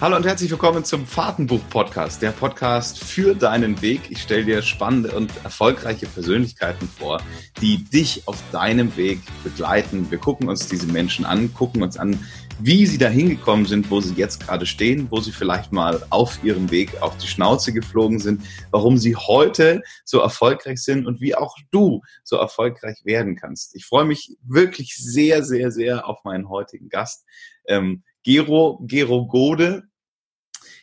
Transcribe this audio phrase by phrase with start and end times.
[0.00, 4.02] Hallo und herzlich willkommen zum Fahrtenbuch-Podcast, der Podcast für deinen Weg.
[4.10, 7.20] Ich stelle dir spannende und erfolgreiche Persönlichkeiten vor,
[7.60, 10.08] die dich auf deinem Weg begleiten.
[10.08, 12.24] Wir gucken uns diese Menschen an, gucken uns an,
[12.60, 16.44] wie sie da hingekommen sind, wo sie jetzt gerade stehen, wo sie vielleicht mal auf
[16.44, 21.34] ihrem Weg auf die Schnauze geflogen sind, warum sie heute so erfolgreich sind und wie
[21.34, 23.74] auch du so erfolgreich werden kannst.
[23.74, 27.24] Ich freue mich wirklich sehr, sehr, sehr auf meinen heutigen Gast.
[27.66, 29.87] Ähm, Gero, Gero Gode.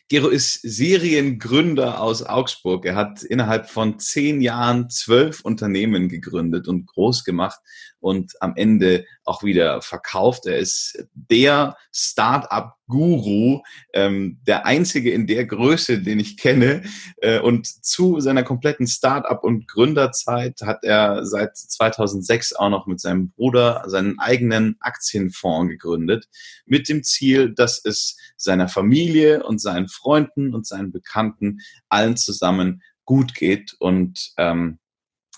[0.08, 2.84] Gero ist Seriengründer aus Augsburg.
[2.86, 7.58] Er hat innerhalb von zehn Jahren zwölf Unternehmen gegründet und groß gemacht
[8.00, 10.46] und am Ende auch wieder verkauft.
[10.46, 16.82] Er ist der Start-up-Guru, ähm, der einzige in der Größe, den ich kenne.
[17.18, 23.00] Äh, und zu seiner kompletten Start-up- und Gründerzeit hat er seit 2006 auch noch mit
[23.00, 26.28] seinem Bruder seinen eigenen Aktienfonds gegründet,
[26.64, 32.82] mit dem Ziel, dass es seiner Familie und seinen Freunden und seinen Bekannten allen zusammen
[33.04, 34.78] gut geht und ähm,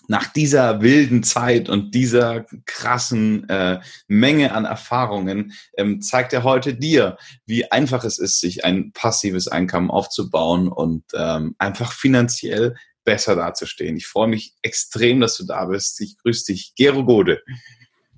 [0.08, 3.78] nach dieser wilden Zeit und dieser krassen äh,
[4.08, 9.48] Menge an Erfahrungen ähm, zeigt er heute dir, wie einfach es ist, sich ein passives
[9.48, 13.96] Einkommen aufzubauen und ähm, einfach finanziell besser dazustehen.
[13.96, 16.00] Ich freue mich extrem, dass du da bist.
[16.00, 17.42] Ich grüße dich, Gero Gode.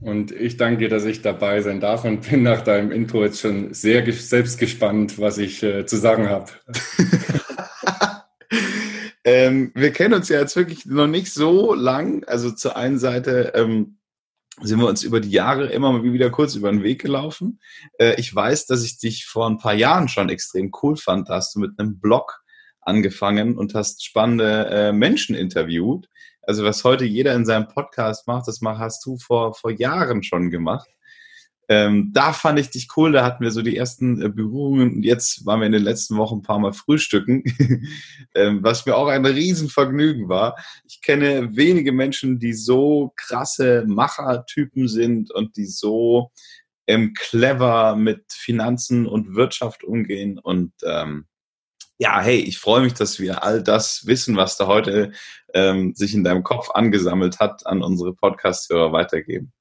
[0.01, 3.41] Und ich danke dir, dass ich dabei sein darf und bin nach deinem Intro jetzt
[3.41, 6.51] schon sehr selbst gespannt, was ich äh, zu sagen habe.
[9.25, 12.25] Ähm, wir kennen uns ja jetzt wirklich noch nicht so lang.
[12.25, 13.99] Also zur einen Seite ähm,
[14.63, 17.61] sind wir uns über die Jahre immer mal wieder kurz über den Weg gelaufen.
[17.99, 21.29] Äh, ich weiß, dass ich dich vor ein paar Jahren schon extrem cool fand.
[21.29, 22.43] Da hast du mit einem Blog
[22.81, 26.09] angefangen und hast spannende äh, Menschen interviewt.
[26.43, 30.51] Also was heute jeder in seinem Podcast macht, das hast du vor, vor Jahren schon
[30.51, 30.89] gemacht.
[31.71, 35.03] Ähm, da fand ich dich cool, da hatten wir so die ersten äh, Berührungen und
[35.05, 37.45] jetzt waren wir in den letzten Wochen ein paar Mal frühstücken,
[38.35, 40.57] ähm, was mir auch ein Riesenvergnügen war.
[40.85, 46.33] Ich kenne wenige Menschen, die so krasse Machertypen sind und die so
[46.89, 51.27] ähm, clever mit Finanzen und Wirtschaft umgehen und ähm,
[51.99, 55.13] ja, hey, ich freue mich, dass wir all das Wissen, was da heute
[55.55, 59.53] ähm, sich in deinem Kopf angesammelt hat, an unsere Podcast-Hörer weitergeben.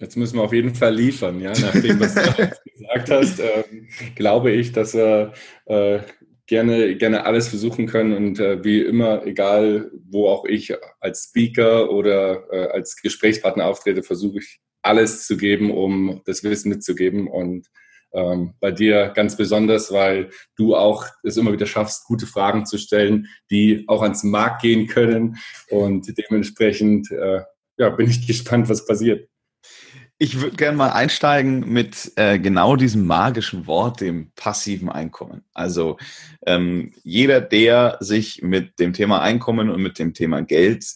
[0.00, 2.20] Jetzt müssen wir auf jeden Fall liefern, ja, nachdem was du
[2.78, 5.32] gesagt hast, ähm, glaube ich, dass wir
[5.66, 6.00] äh,
[6.46, 11.90] gerne, gerne alles versuchen können und äh, wie immer, egal wo auch ich als Speaker
[11.90, 17.28] oder äh, als Gesprächspartner auftrete, versuche ich alles zu geben, um das Wissen mitzugeben.
[17.28, 17.68] Und
[18.12, 22.78] ähm, bei dir ganz besonders, weil du auch es immer wieder schaffst, gute Fragen zu
[22.78, 25.36] stellen, die auch ans Markt gehen können.
[25.70, 27.40] Und dementsprechend äh,
[27.78, 29.28] ja, bin ich gespannt, was passiert.
[30.18, 35.42] Ich würde gerne mal einsteigen mit äh, genau diesem magischen Wort, dem passiven Einkommen.
[35.52, 35.98] Also
[36.46, 40.86] ähm, jeder, der sich mit dem Thema Einkommen und mit dem Thema Geld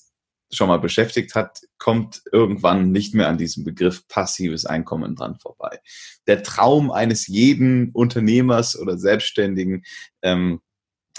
[0.52, 5.80] schon mal beschäftigt hat, kommt irgendwann nicht mehr an diesem Begriff passives Einkommen dran vorbei.
[6.26, 9.84] Der Traum eines jeden Unternehmers oder Selbstständigen.
[10.22, 10.60] Ähm,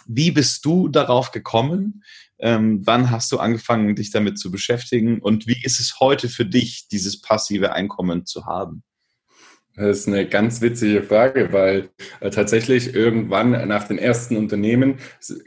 [0.07, 2.03] wie bist du darauf gekommen?
[2.39, 5.19] Ähm, wann hast du angefangen, dich damit zu beschäftigen?
[5.19, 8.83] Und wie ist es heute für dich, dieses passive Einkommen zu haben?
[9.79, 11.89] Das ist eine ganz witzige Frage, weil
[12.19, 14.95] äh, tatsächlich irgendwann nach den ersten Unternehmen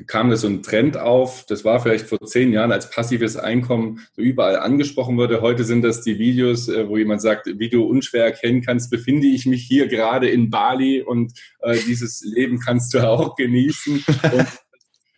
[0.06, 1.44] kam da so ein Trend auf.
[1.46, 5.42] Das war vielleicht vor zehn Jahren, als passives Einkommen so überall angesprochen wurde.
[5.42, 9.26] Heute sind das die Videos, äh, wo jemand sagt, wie du unschwer erkennen kannst, befinde
[9.26, 14.02] ich mich hier gerade in Bali und äh, dieses Leben kannst du auch genießen.
[14.32, 14.46] Und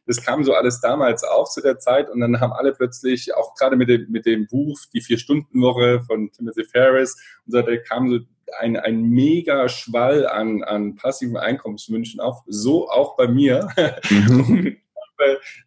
[0.06, 3.54] das kam so alles damals auf zu der Zeit und dann haben alle plötzlich, auch
[3.54, 7.16] gerade mit dem, mit dem Buch Die Vier-Stunden-Woche von Timothy Ferris,
[7.46, 8.18] und so, da kam so
[8.60, 13.68] ein, ein mega Schwall an, an passiven Einkommenswünschen auf, so auch bei mir.
[14.10, 14.76] Mhm.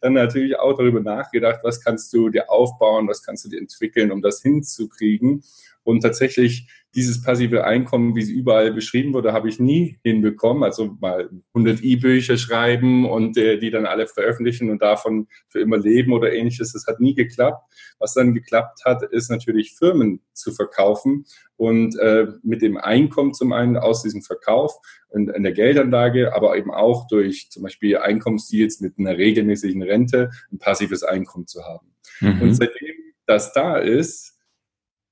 [0.02, 4.12] dann natürlich auch darüber nachgedacht, was kannst du dir aufbauen, was kannst du dir entwickeln,
[4.12, 5.44] um das hinzukriegen.
[5.84, 10.64] Und tatsächlich dieses passive Einkommen, wie es überall beschrieben wurde, habe ich nie hinbekommen.
[10.64, 15.78] Also mal 100 E-Bücher schreiben und äh, die dann alle veröffentlichen und davon für immer
[15.78, 16.74] leben oder ähnliches.
[16.74, 17.64] Das hat nie geklappt.
[18.00, 21.26] Was dann geklappt hat, ist natürlich Firmen zu verkaufen
[21.56, 24.74] und äh, mit dem Einkommen zum einen aus diesem Verkauf
[25.10, 30.30] und in der Geldanlage, aber eben auch durch zum Beispiel Einkommensdeals mit einer regelmäßigen Rente
[30.52, 31.94] ein passives Einkommen zu haben.
[32.22, 32.42] Mhm.
[32.42, 32.96] Und seitdem
[33.26, 34.37] das da ist,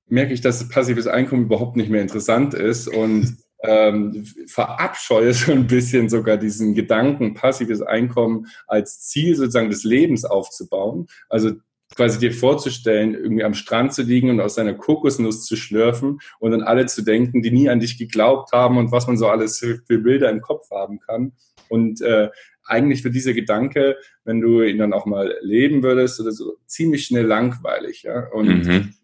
[0.08, 5.66] merke ich, dass passives Einkommen überhaupt nicht mehr interessant ist und ähm, verabscheue so ein
[5.66, 11.06] bisschen sogar diesen Gedanken, passives Einkommen als Ziel sozusagen des Lebens aufzubauen.
[11.28, 11.52] Also
[11.94, 16.50] quasi dir vorzustellen, irgendwie am Strand zu liegen und aus seiner Kokosnuss zu schlürfen und
[16.50, 19.58] dann alle zu denken, die nie an dich geglaubt haben und was man so alles
[19.58, 21.32] für Bilder im Kopf haben kann.
[21.68, 22.28] Und äh,
[22.64, 27.04] eigentlich wird dieser Gedanke, wenn du ihn dann auch mal leben würdest oder so, ziemlich
[27.06, 28.02] schnell langweilig.
[28.02, 28.26] Ja?
[28.32, 28.94] Und mhm.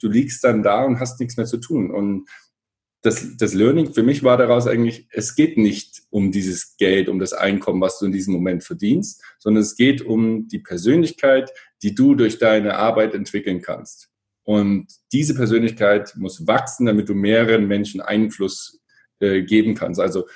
[0.00, 1.90] Du, liegst dann da und hast nichts mehr zu tun.
[1.90, 2.28] Und
[3.02, 7.18] das, das Learning für mich war daraus eigentlich, es geht nicht um dieses Geld, um
[7.18, 11.50] das Einkommen, was du in diesem Moment verdienst, sondern es geht um die Persönlichkeit,
[11.82, 14.10] die du durch deine Arbeit entwickeln kannst.
[14.42, 18.80] Und diese Persönlichkeit muss wachsen, damit du mehreren Menschen Einfluss
[19.20, 20.00] äh, geben kannst.
[20.00, 20.26] Also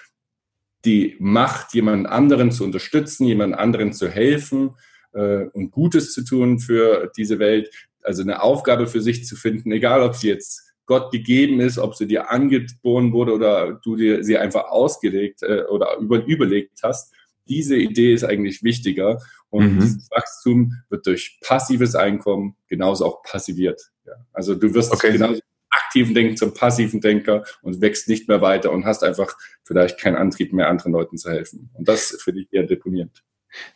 [0.85, 4.77] die Macht, jemand anderen zu unterstützen, jemand anderen zu helfen
[5.13, 7.71] äh, und Gutes zu tun für diese Welt.
[8.05, 11.95] Also eine Aufgabe für sich zu finden, egal ob sie jetzt Gott gegeben ist, ob
[11.95, 17.13] sie dir angeboren wurde oder du dir sie einfach ausgelegt äh, oder über, überlegt hast.
[17.49, 19.21] Diese Idee ist eigentlich wichtiger
[19.51, 19.81] und mhm.
[19.81, 23.81] dieses Wachstum wird durch passives Einkommen genauso auch passiviert.
[24.07, 24.15] Ja.
[24.33, 25.13] Also du wirst okay.
[25.13, 25.41] genauso
[25.71, 30.17] aktiven Denken zum passiven Denker und wächst nicht mehr weiter und hast einfach vielleicht keinen
[30.17, 31.71] Antrieb mehr, anderen Leuten zu helfen.
[31.75, 33.23] Und das finde ich eher deponierend.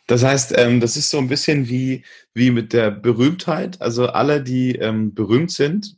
[0.07, 2.03] Das heißt, ähm, das ist so ein bisschen wie,
[2.33, 3.81] wie mit der Berühmtheit.
[3.81, 5.97] Also alle, die ähm, berühmt sind,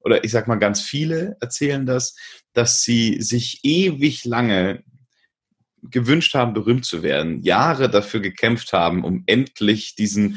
[0.00, 2.16] oder ich sag mal ganz viele erzählen das,
[2.52, 4.82] dass sie sich ewig lange
[5.82, 10.36] gewünscht haben, berühmt zu werden, Jahre dafür gekämpft haben, um endlich diesen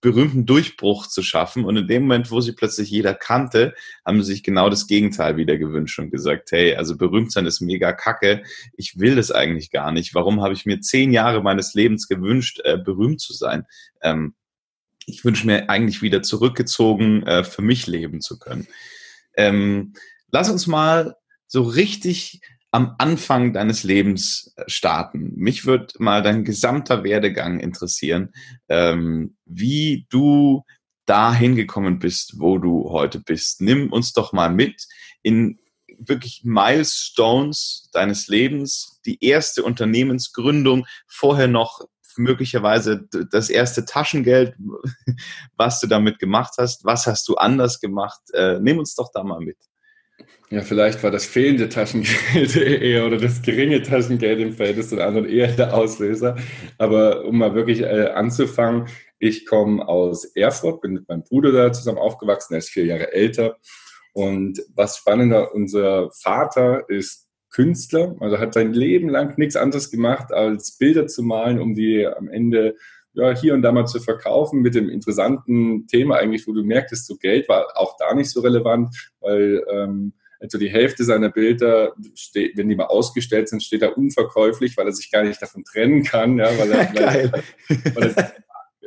[0.00, 1.64] berühmten Durchbruch zu schaffen.
[1.64, 3.74] Und in dem Moment, wo sie plötzlich jeder kannte,
[4.06, 7.60] haben sie sich genau das Gegenteil wieder gewünscht und gesagt, hey, also berühmt sein ist
[7.60, 8.42] mega kacke.
[8.76, 10.14] Ich will das eigentlich gar nicht.
[10.14, 13.66] Warum habe ich mir zehn Jahre meines Lebens gewünscht, äh, berühmt zu sein?
[14.00, 14.34] Ähm,
[15.04, 18.66] ich wünsche mir eigentlich wieder zurückgezogen, äh, für mich leben zu können.
[19.36, 19.92] Ähm,
[20.30, 21.16] lass uns mal
[21.46, 22.40] so richtig
[22.76, 25.32] am Anfang deines Lebens äh, starten.
[25.34, 28.34] Mich würde mal dein gesamter Werdegang interessieren,
[28.68, 30.62] ähm, wie du
[31.06, 33.62] dahin gekommen bist, wo du heute bist.
[33.62, 34.86] Nimm uns doch mal mit
[35.22, 35.58] in
[35.98, 41.80] wirklich Milestones deines Lebens, die erste Unternehmensgründung, vorher noch
[42.18, 44.54] möglicherweise das erste Taschengeld,
[45.56, 46.84] was du damit gemacht hast.
[46.84, 48.20] Was hast du anders gemacht?
[48.34, 49.56] Äh, nimm uns doch da mal mit.
[50.48, 55.04] Ja, vielleicht war das fehlende Taschengeld eher oder das geringe Taschengeld im Verhältnis zu den
[55.04, 56.36] anderen eher der Auslöser.
[56.78, 58.86] Aber um mal wirklich äh, anzufangen,
[59.18, 63.12] ich komme aus Erfurt, bin mit meinem Bruder da zusammen aufgewachsen, er ist vier Jahre
[63.12, 63.56] älter.
[64.12, 70.32] Und was spannender, unser Vater ist Künstler, also hat sein Leben lang nichts anderes gemacht,
[70.32, 72.76] als Bilder zu malen, um die am Ende
[73.16, 77.06] ja, hier und da mal zu verkaufen mit dem interessanten Thema eigentlich, wo du merktest,
[77.06, 81.94] so Geld war auch da nicht so relevant, weil ähm, also die Hälfte seiner Bilder,
[82.14, 85.64] steht, wenn die mal ausgestellt sind, steht da unverkäuflich, weil er sich gar nicht davon
[85.64, 87.32] trennen kann, ja, weil er, Geil.
[87.94, 88.32] Weil er,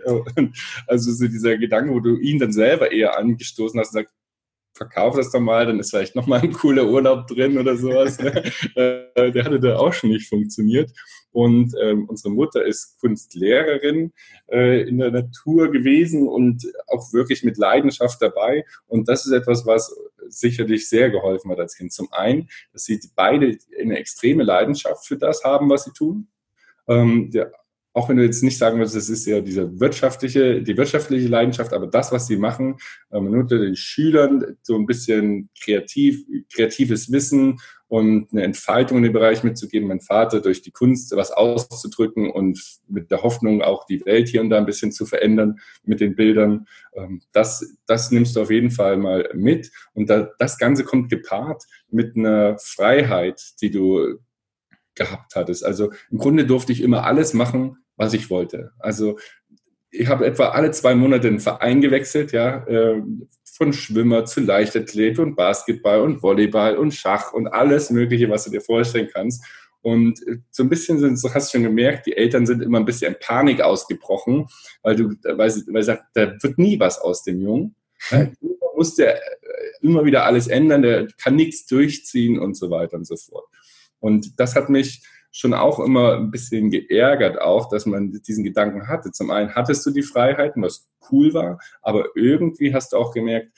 [0.88, 4.14] also so dieser Gedanke, wo du ihn dann selber eher angestoßen hast und sagst,
[4.74, 8.18] verkauf das doch mal, dann ist vielleicht nochmal ein cooler Urlaub drin oder sowas.
[8.76, 10.92] Äh, der hatte da auch schon nicht funktioniert.
[11.32, 14.14] Und ähm, unsere Mutter ist Kunstlehrerin
[14.52, 18.66] äh, in der Natur gewesen und auch wirklich mit Leidenschaft dabei.
[18.88, 19.94] Und das ist etwas, was
[20.28, 21.92] sicherlich sehr geholfen hat als Kind.
[21.92, 26.28] Zum einen, dass sie beide eine extreme Leidenschaft für das haben, was sie tun.
[26.88, 27.52] Ähm, der
[27.94, 31.74] auch wenn du jetzt nicht sagen würdest, es ist ja diese wirtschaftliche, die wirtschaftliche Leidenschaft,
[31.74, 32.78] aber das, was sie machen,
[33.12, 39.14] ähm, unter den Schülern so ein bisschen kreativ, kreatives Wissen und eine Entfaltung in dem
[39.14, 44.06] Bereich mitzugeben, mein Vater durch die Kunst was auszudrücken und mit der Hoffnung auch die
[44.06, 46.68] Welt hier und da ein bisschen zu verändern mit den Bildern.
[46.94, 49.72] Ähm, das, das nimmst du auf jeden Fall mal mit.
[49.94, 54.20] Und da, das Ganze kommt gepaart mit einer Freiheit, die du
[55.00, 55.66] gehabt hattest.
[55.66, 58.72] Also im Grunde durfte ich immer alles machen, was ich wollte.
[58.78, 59.18] Also
[59.90, 63.02] ich habe etwa alle zwei Monate einen Verein gewechselt, ja, äh,
[63.44, 68.52] von Schwimmer zu Leichtathlet und Basketball und Volleyball und Schach und alles Mögliche, was du
[68.52, 69.44] dir vorstellen kannst.
[69.82, 72.78] Und äh, so ein bisschen sind, so hast du schon gemerkt, die Eltern sind immer
[72.78, 74.48] ein bisschen in Panik ausgebrochen,
[74.84, 77.76] weil du, weil sie, weil sie sagt, da wird nie was aus dem Jungen.
[78.12, 78.30] Ja,
[78.80, 79.20] muss der äh,
[79.82, 83.46] immer wieder alles ändern, der kann nichts durchziehen und so weiter und so fort.
[84.00, 88.88] Und das hat mich schon auch immer ein bisschen geärgert, auch, dass man diesen Gedanken
[88.88, 89.12] hatte.
[89.12, 93.52] Zum einen hattest du die Freiheiten, was cool war, aber irgendwie hast du auch gemerkt,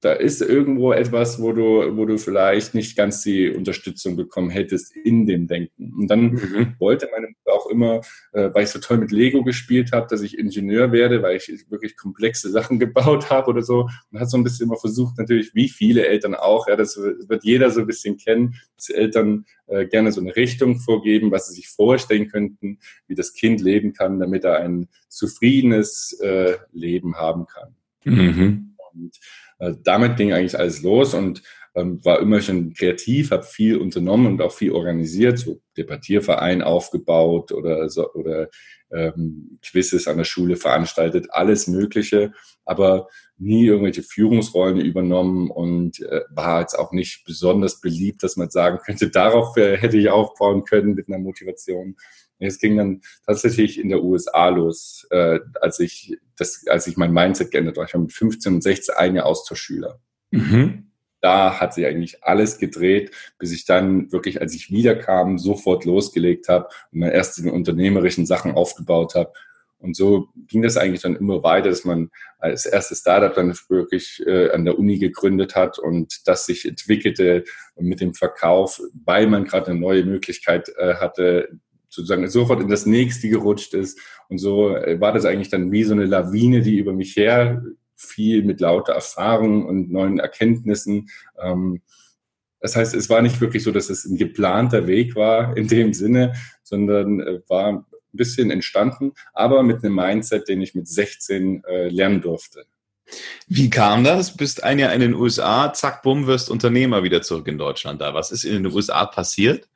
[0.00, 4.96] da ist irgendwo etwas, wo du, wo du vielleicht nicht ganz die Unterstützung bekommen hättest
[4.96, 5.92] in dem Denken.
[5.94, 6.74] Und dann mhm.
[6.78, 8.00] wollte meine Mutter auch immer,
[8.32, 11.70] äh, weil ich so toll mit Lego gespielt habe, dass ich Ingenieur werde, weil ich
[11.70, 13.90] wirklich komplexe Sachen gebaut habe oder so.
[14.10, 17.44] Man hat so ein bisschen immer versucht, natürlich, wie viele Eltern auch, ja, das wird
[17.44, 21.56] jeder so ein bisschen kennen, dass Eltern äh, gerne so eine Richtung vorgeben, was sie
[21.56, 27.44] sich vorstellen könnten, wie das Kind leben kann, damit er ein zufriedenes äh, Leben haben
[27.46, 27.74] kann.
[28.04, 28.76] Mhm.
[28.92, 29.18] Und
[29.60, 31.42] äh, damit ging eigentlich alles los und
[31.74, 37.52] ähm, war immer schon kreativ, habe viel unternommen und auch viel organisiert, so Debattierverein aufgebaut
[37.52, 38.48] oder, so, oder
[38.92, 42.32] ähm, Quizzes an der Schule veranstaltet, alles Mögliche,
[42.64, 48.50] aber nie irgendwelche Führungsrollen übernommen und äh, war jetzt auch nicht besonders beliebt, dass man
[48.50, 51.96] sagen könnte, darauf äh, hätte ich aufbauen können mit einer Motivation.
[52.48, 57.12] Es ging dann tatsächlich in der USA los, äh, als ich das, als ich mein
[57.12, 57.86] Mindset geändert habe.
[57.86, 60.00] Ich war mit 15 und 16 ein Jahr Austauschschüler.
[60.30, 65.84] Mhm da hat sich eigentlich alles gedreht, bis ich dann wirklich, als ich wiederkam, sofort
[65.84, 69.32] losgelegt habe und meine ersten unternehmerischen Sachen aufgebaut habe.
[69.78, 74.22] Und so ging das eigentlich dann immer weiter, dass man als erstes Startup dann wirklich
[74.26, 77.44] äh, an der Uni gegründet hat und das sich entwickelte
[77.78, 81.48] mit dem Verkauf, weil man gerade eine neue Möglichkeit äh, hatte,
[81.90, 83.98] sozusagen sofort in das nächste gerutscht ist.
[84.28, 87.62] Und so äh, war das eigentlich dann wie so eine Lawine, die über mich her
[87.96, 91.10] viel mit lauter Erfahrung und neuen Erkenntnissen.
[91.38, 91.82] Ähm,
[92.60, 95.92] das heißt, es war nicht wirklich so, dass es ein geplanter Weg war in dem
[95.92, 101.64] Sinne, sondern äh, war ein bisschen entstanden, aber mit einem Mindset, den ich mit 16
[101.64, 102.64] äh, lernen durfte.
[103.48, 104.36] Wie kam das?
[104.36, 108.14] Bist ein Jahr in den USA, zack, bumm, wirst Unternehmer wieder zurück in Deutschland da.
[108.14, 109.68] Was ist in den USA passiert?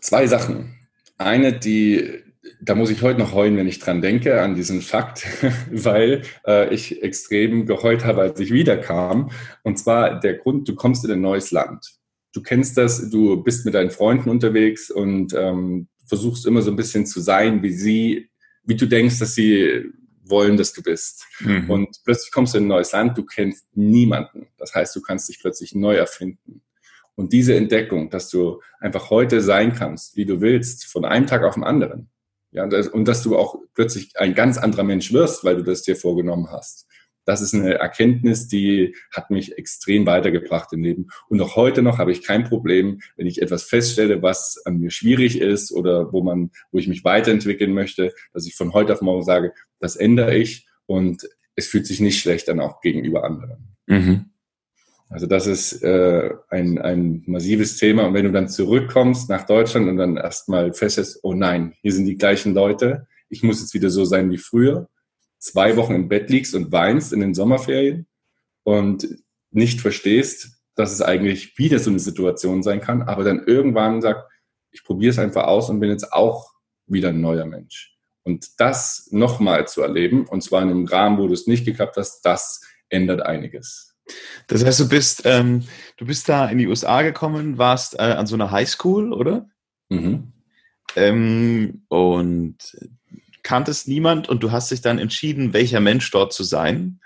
[0.00, 0.77] Zwei Sachen.
[1.18, 2.22] Eine, die
[2.60, 5.26] da muss ich heute noch heulen, wenn ich dran denke, an diesen Fakt,
[5.70, 9.30] weil äh, ich extrem geheult habe, als ich wiederkam.
[9.62, 11.98] Und zwar der Grund, du kommst in ein neues Land.
[12.32, 16.76] Du kennst das, du bist mit deinen Freunden unterwegs und ähm, versuchst immer so ein
[16.76, 18.30] bisschen zu sein, wie sie,
[18.64, 19.84] wie du denkst, dass sie
[20.22, 21.24] wollen, dass du bist.
[21.40, 21.70] Mhm.
[21.70, 24.48] Und plötzlich kommst du in ein neues Land, du kennst niemanden.
[24.58, 26.62] Das heißt, du kannst dich plötzlich neu erfinden.
[27.18, 31.42] Und diese Entdeckung, dass du einfach heute sein kannst, wie du willst, von einem Tag
[31.42, 32.10] auf den anderen,
[32.52, 35.96] ja, und dass du auch plötzlich ein ganz anderer Mensch wirst, weil du das dir
[35.96, 36.86] vorgenommen hast.
[37.24, 41.08] Das ist eine Erkenntnis, die hat mich extrem weitergebracht im Leben.
[41.28, 44.92] Und auch heute noch habe ich kein Problem, wenn ich etwas feststelle, was an mir
[44.92, 49.02] schwierig ist oder wo man, wo ich mich weiterentwickeln möchte, dass ich von heute auf
[49.02, 53.76] morgen sage, das ändere ich und es fühlt sich nicht schlecht an auch gegenüber anderen.
[53.86, 54.30] Mhm.
[55.10, 58.06] Also das ist äh, ein, ein massives Thema.
[58.06, 62.04] Und wenn du dann zurückkommst nach Deutschland und dann erstmal feststellst, oh nein, hier sind
[62.04, 64.88] die gleichen Leute, ich muss jetzt wieder so sein wie früher,
[65.38, 68.06] zwei Wochen im Bett liegst und weinst in den Sommerferien
[68.64, 69.08] und
[69.50, 74.30] nicht verstehst, dass es eigentlich wieder so eine Situation sein kann, aber dann irgendwann sagt,
[74.70, 76.52] ich probiere es einfach aus und bin jetzt auch
[76.86, 77.96] wieder ein neuer Mensch.
[78.22, 81.96] Und das nochmal zu erleben, und zwar in einem Rahmen, wo du es nicht geklappt
[81.96, 82.60] hast, das
[82.90, 83.87] ändert einiges.
[84.46, 85.64] Das heißt, du bist, ähm,
[85.96, 89.46] du bist da in die USA gekommen, warst äh, an so einer Highschool, oder?
[89.88, 90.32] Mhm.
[90.96, 92.56] Ähm, und
[93.42, 97.00] kanntest niemand und du hast dich dann entschieden, welcher Mensch dort zu sein?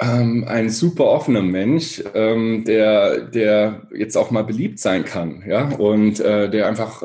[0.00, 5.68] Ähm, ein super offener Mensch, ähm, der, der jetzt auch mal beliebt sein kann, ja,
[5.76, 7.04] und äh, der einfach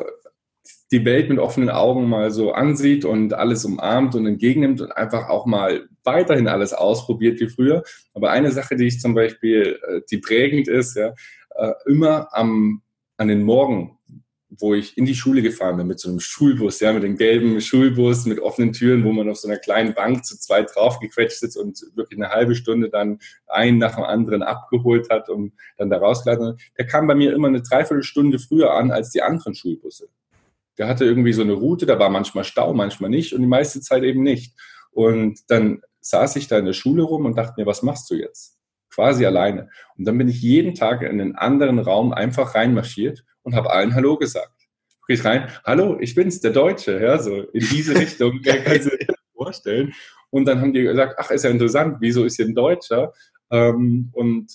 [0.90, 5.28] die Welt mit offenen Augen mal so ansieht und alles umarmt und entgegennimmt und einfach
[5.28, 7.82] auch mal weiterhin alles ausprobiert wie früher.
[8.14, 11.14] Aber eine Sache, die ich zum Beispiel, äh, die prägend ist, ja,
[11.56, 12.82] äh, immer am,
[13.16, 13.98] an den Morgen,
[14.58, 17.60] wo ich in die Schule gefahren bin mit so einem Schulbus, ja, mit dem gelben
[17.60, 21.56] Schulbus mit offenen Türen, wo man auf so einer kleinen Bank zu zweit draufgequetscht sitzt
[21.56, 25.98] und wirklich eine halbe Stunde dann einen nach dem anderen abgeholt hat und dann da
[25.98, 26.60] rausgeladen hat.
[26.78, 30.08] Der kam bei mir immer eine Dreiviertelstunde früher an als die anderen Schulbusse.
[30.78, 33.80] Der hatte irgendwie so eine Route, da war manchmal Stau, manchmal nicht und die meiste
[33.80, 34.54] Zeit eben nicht.
[34.90, 38.14] Und dann saß ich da in der Schule rum und dachte mir, was machst du
[38.14, 38.58] jetzt?
[38.92, 39.68] Quasi alleine.
[39.96, 43.94] Und dann bin ich jeden Tag in einen anderen Raum einfach reinmarschiert und habe allen
[43.94, 44.60] Hallo gesagt.
[45.08, 49.06] Ich rein, hallo, ich bin's, der Deutsche, ja, so in diese Richtung, wer kann sich
[49.06, 49.92] das vorstellen?
[50.30, 53.12] Und dann haben die gesagt, ach, ist ja interessant, wieso ist hier ein Deutscher?
[53.50, 54.52] Ähm, und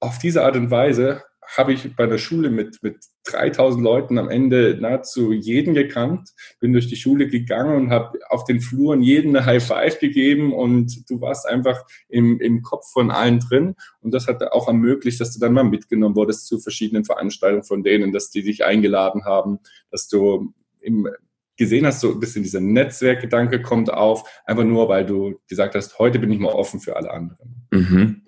[0.00, 1.22] auf diese Art und Weise
[1.56, 6.30] habe ich bei der Schule mit, mit 3000 Leuten am Ende nahezu jeden gekannt,
[6.60, 10.52] bin durch die Schule gegangen und habe auf den Fluren jeden eine High Five gegeben
[10.52, 15.20] und du warst einfach im, im Kopf von allen drin und das hat auch ermöglicht,
[15.20, 19.24] dass du dann mal mitgenommen wurdest zu verschiedenen Veranstaltungen von denen, dass die dich eingeladen
[19.24, 19.58] haben,
[19.90, 21.08] dass du im,
[21.56, 25.98] gesehen hast, so ein bisschen dieser Netzwerkgedanke kommt auf, einfach nur, weil du gesagt hast,
[25.98, 27.66] heute bin ich mal offen für alle anderen.
[27.70, 28.22] Mhm.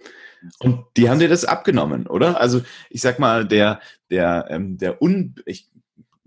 [0.59, 2.41] Und die haben dir das abgenommen, oder?
[2.41, 5.69] Also ich sag mal, der, der, ähm, der un, ich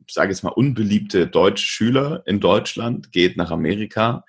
[0.10, 4.26] sage jetzt mal, unbeliebte deutsche Schüler in Deutschland, geht nach Amerika,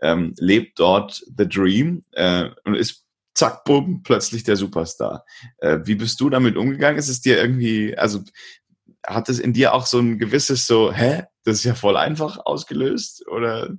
[0.00, 3.04] ähm, lebt dort the dream äh, und ist
[3.34, 5.24] zack, bumm, plötzlich der Superstar.
[5.58, 6.98] Äh, wie bist du damit umgegangen?
[6.98, 8.22] Ist es dir irgendwie, also
[9.06, 12.38] hat es in dir auch so ein gewisses so, hä, das ist ja voll einfach
[12.44, 13.76] ausgelöst oder?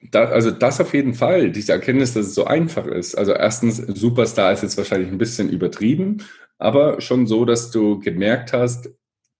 [0.00, 3.16] Da, also das auf jeden Fall, diese Erkenntnis, dass es so einfach ist.
[3.16, 6.22] Also erstens, Superstar ist jetzt wahrscheinlich ein bisschen übertrieben,
[6.56, 8.90] aber schon so, dass du gemerkt hast,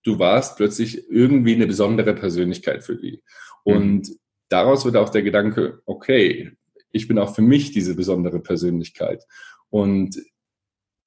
[0.05, 3.23] du warst plötzlich irgendwie eine besondere Persönlichkeit für die.
[3.65, 3.73] Mhm.
[3.73, 4.17] Und mhm.
[4.49, 6.53] daraus wird auch der Gedanke, okay,
[6.91, 9.25] ich bin auch für mich diese besondere Persönlichkeit.
[9.71, 10.21] Und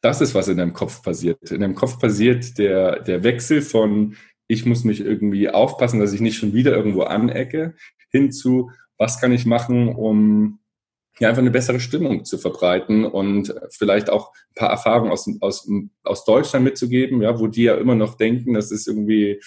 [0.02, 1.52] das ist, was in deinem Kopf passiert.
[1.52, 4.16] In deinem Kopf passiert der, der Wechsel von,
[4.48, 7.76] ich muss mich irgendwie aufpassen, dass ich nicht schon wieder irgendwo anecke,
[8.10, 10.60] hin zu, was kann ich machen, um
[11.20, 15.68] ja, einfach eine bessere Stimmung zu verbreiten und vielleicht auch ein paar Erfahrungen aus, aus,
[16.04, 19.42] aus Deutschland mitzugeben, ja, wo die ja immer noch denken, das ist irgendwie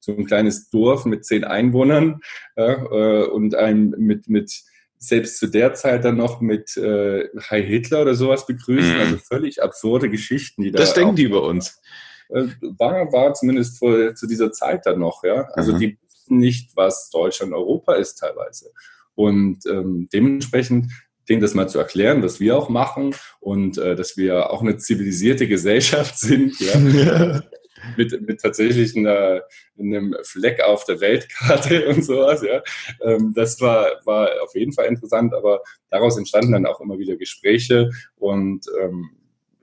[0.00, 2.20] so ein kleines Dorf mit zehn Einwohnern
[2.56, 4.50] ja, äh, und einem mit, mit
[4.96, 8.94] selbst zu der Zeit dann noch mit äh, Hi Hitler oder sowas begrüßen.
[8.94, 9.00] Mhm.
[9.00, 10.78] Also völlig absurde Geschichten, die da.
[10.78, 11.82] Das denken die über uns.
[12.30, 12.46] Äh,
[12.78, 15.48] war, war zumindest vor, zu dieser Zeit dann noch, ja.
[15.52, 15.78] Also mhm.
[15.80, 18.72] die wussten nicht, was Deutschland Europa ist teilweise.
[19.14, 20.90] Und ähm, dementsprechend
[21.28, 24.76] denen das mal zu erklären, was wir auch machen und äh, dass wir auch eine
[24.76, 26.58] zivilisierte Gesellschaft sind.
[26.60, 27.42] Ja.
[27.96, 29.42] mit, mit tatsächlich einer,
[29.78, 32.42] einem Fleck auf der Weltkarte und sowas.
[32.42, 32.62] Ja.
[33.02, 37.16] Ähm, das war, war auf jeden Fall interessant, aber daraus entstanden dann auch immer wieder
[37.16, 39.10] Gespräche und ähm,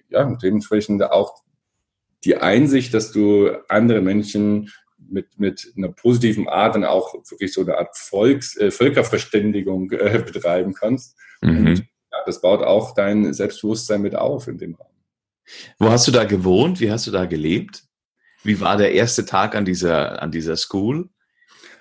[0.09, 1.43] ja, dementsprechend auch
[2.23, 4.69] die Einsicht, dass du andere Menschen
[5.09, 10.23] mit, mit einer positiven Art dann auch wirklich so eine Art Volks, äh, Völkerverständigung äh,
[10.25, 11.17] betreiben kannst.
[11.41, 11.67] Mhm.
[11.67, 14.87] Und ja, das baut auch dein Selbstbewusstsein mit auf in dem Raum.
[15.79, 16.79] Wo hast du da gewohnt?
[16.79, 17.83] Wie hast du da gelebt?
[18.43, 21.09] Wie war der erste Tag an dieser, an dieser School?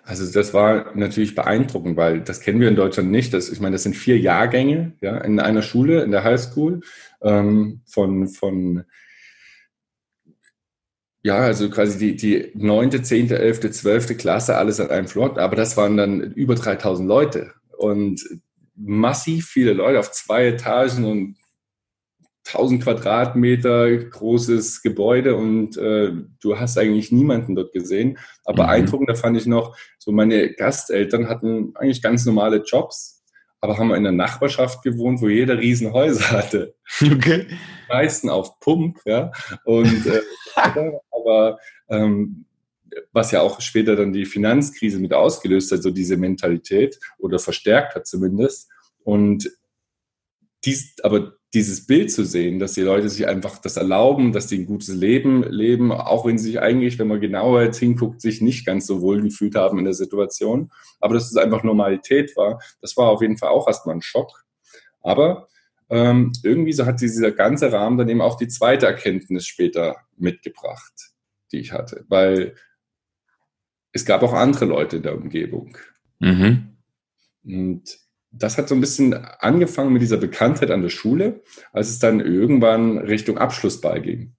[0.05, 3.33] Also das war natürlich beeindruckend, weil das kennen wir in Deutschland nicht.
[3.33, 6.81] Das, ich meine, das sind vier Jahrgänge ja, in einer Schule, in der Highschool,
[7.23, 8.85] ähm, von, von
[11.23, 15.39] ja, also quasi die, die neunte, zehnte, elfte, zwölfte Klasse, alles an einem Floor.
[15.39, 18.23] Aber das waren dann über 3000 Leute und
[18.75, 21.37] massiv viele Leute auf zwei Etagen und
[22.47, 28.19] 1000 Quadratmeter großes Gebäude und äh, du hast eigentlich niemanden dort gesehen.
[28.45, 28.67] Aber mhm.
[28.67, 33.22] beeindruckender fand ich noch, so meine Gasteltern hatten eigentlich ganz normale Jobs,
[33.63, 36.75] aber haben in der Nachbarschaft gewohnt, wo jeder Riesenhäuser hatte.
[37.01, 37.47] Okay.
[37.49, 37.57] Die
[37.89, 39.31] meisten auf Pump, ja.
[39.65, 40.21] Und äh,
[41.11, 42.45] aber ähm,
[43.13, 47.95] was ja auch später dann die Finanzkrise mit ausgelöst hat, so diese Mentalität oder verstärkt
[47.95, 48.69] hat zumindest.
[49.05, 49.51] Und
[50.65, 54.59] dies, aber dieses Bild zu sehen, dass die Leute sich einfach das erlauben, dass sie
[54.59, 58.41] ein gutes Leben leben, auch wenn sie sich eigentlich, wenn man genauer jetzt hinguckt, sich
[58.41, 60.71] nicht ganz so wohl gefühlt haben in der Situation.
[60.99, 64.45] Aber dass es einfach Normalität war, das war auf jeden Fall auch erstmal ein Schock.
[65.03, 65.49] Aber
[65.91, 71.13] ähm, irgendwie so hat dieser ganze Rahmen dann eben auch die zweite Erkenntnis später mitgebracht,
[71.53, 72.07] die ich hatte.
[72.09, 72.55] Weil
[73.93, 75.77] es gab auch andere Leute in der Umgebung.
[76.19, 76.79] Mhm.
[77.45, 77.99] Und
[78.33, 81.43] das hat so ein bisschen angefangen mit dieser Bekanntheit an der Schule,
[81.73, 84.35] als es dann irgendwann Richtung Abschlussball ging.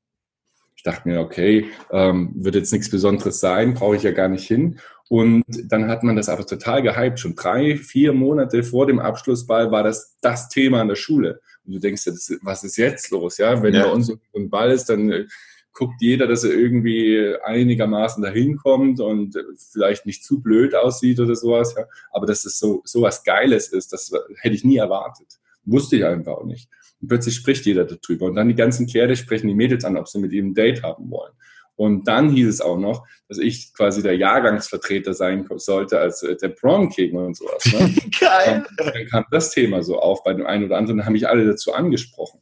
[0.75, 4.45] Ich dachte mir, okay, ähm, wird jetzt nichts Besonderes sein, brauche ich ja gar nicht
[4.45, 4.79] hin.
[5.07, 7.19] Und dann hat man das aber total gehypt.
[7.19, 11.39] Schon drei, vier Monate vor dem Abschlussball war das das Thema an der Schule.
[11.65, 12.03] Und du denkst,
[12.41, 13.37] was ist jetzt los?
[13.37, 13.83] Ja, wenn ja.
[13.83, 15.25] bei uns ein Ball ist, dann äh,
[15.73, 19.37] guckt jeder, dass er irgendwie einigermaßen dahin kommt und
[19.71, 21.73] vielleicht nicht zu blöd aussieht oder sowas.
[21.77, 21.85] Ja.
[22.11, 25.39] Aber dass es so, so was Geiles ist, das hätte ich nie erwartet.
[25.65, 26.69] Wusste ich einfach auch nicht.
[27.01, 28.27] Und plötzlich spricht jeder darüber.
[28.27, 30.83] Und dann die ganzen Kerle sprechen die Mädels an, ob sie mit ihm ein Date
[30.83, 31.33] haben wollen.
[31.75, 36.35] Und dann hieß es auch noch, dass ich quasi der Jahrgangsvertreter sein sollte als äh,
[36.35, 37.65] der Prom King und sowas.
[37.65, 37.95] Ne?
[38.19, 38.65] Geil.
[38.77, 41.45] Dann kam das Thema so auf bei dem einen oder anderen, dann haben mich alle
[41.45, 42.41] dazu angesprochen.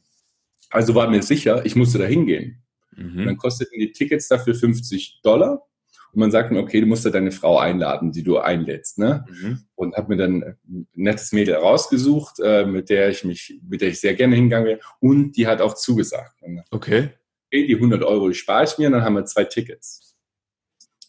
[0.70, 2.62] Also war mir sicher, ich musste da hingehen.
[2.96, 3.20] Mhm.
[3.20, 5.66] Und dann kosteten die Tickets dafür 50 Dollar.
[6.12, 8.98] Und man sagt mir, okay, du musst da deine Frau einladen, die du einlädst.
[8.98, 9.24] Ne?
[9.28, 9.60] Mhm.
[9.74, 13.88] Und habe mir dann ein nettes Mädel rausgesucht, äh, mit der ich mich, mit der
[13.88, 14.80] ich sehr gerne hingegangen wäre.
[15.00, 16.42] Und die hat auch zugesagt.
[16.70, 17.10] Okay.
[17.46, 20.16] Okay, die 100 Euro, die spare ich mir, und dann haben wir zwei Tickets.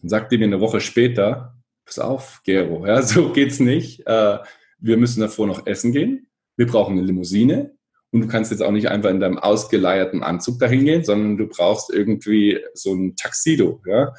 [0.02, 4.06] Dann sagte mir eine Woche später, pass auf, Gero, ja, so geht's nicht.
[4.08, 4.40] Äh,
[4.80, 6.28] wir müssen davor noch essen gehen.
[6.56, 7.76] Wir brauchen eine Limousine.
[8.14, 11.48] Und du kannst jetzt auch nicht einfach in deinem ausgeleierten Anzug dahin gehen, sondern du
[11.48, 13.82] brauchst irgendwie so ein Taxido.
[13.88, 14.14] Ja?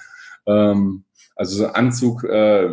[0.47, 1.05] Ähm,
[1.37, 2.71] also so ein Anzug äh,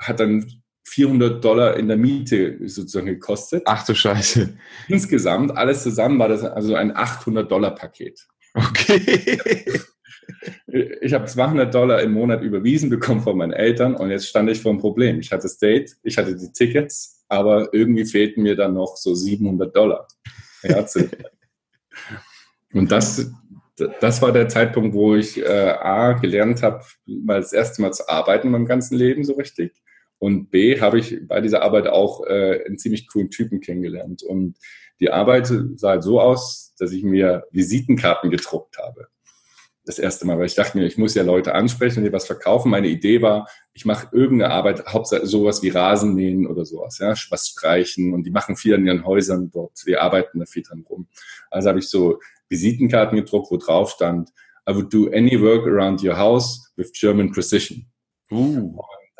[0.00, 0.50] hat dann
[0.84, 3.62] 400 Dollar in der Miete sozusagen gekostet.
[3.66, 4.56] Ach du Scheiße.
[4.88, 8.26] Insgesamt, alles zusammen war das also ein 800 Dollar Paket.
[8.54, 9.80] Okay.
[10.66, 14.60] ich habe 200 Dollar im Monat überwiesen bekommen von meinen Eltern und jetzt stand ich
[14.60, 15.20] vor einem Problem.
[15.20, 19.14] Ich hatte das Date, ich hatte die Tickets, aber irgendwie fehlten mir dann noch so
[19.14, 20.06] 700 Dollar.
[22.72, 23.30] Und das,
[24.00, 28.08] das war der Zeitpunkt, wo ich äh, A, gelernt habe, mal das erste Mal zu
[28.08, 29.82] arbeiten in meinem ganzen Leben so richtig.
[30.18, 34.22] Und B, habe ich bei dieser Arbeit auch äh, einen ziemlich coolen Typen kennengelernt.
[34.22, 34.56] Und
[35.00, 39.08] die Arbeit sah halt so aus, dass ich mir Visitenkarten gedruckt habe.
[39.84, 42.26] Das erste Mal, weil ich dachte mir, ich muss ja Leute ansprechen und dir was
[42.26, 42.70] verkaufen.
[42.70, 47.48] Meine Idee war, ich mache irgendeine Arbeit, hauptsächlich sowas wie Rasenmähen oder sowas, ja, was
[47.48, 49.82] streichen und die machen viel an ihren Häusern dort.
[49.84, 51.08] Wir arbeiten da viel dran rum.
[51.50, 54.30] Also habe ich so Visitenkarten gedruckt, wo drauf stand,
[54.68, 57.86] I would do any work around your house with German precision.
[58.30, 58.78] Uh.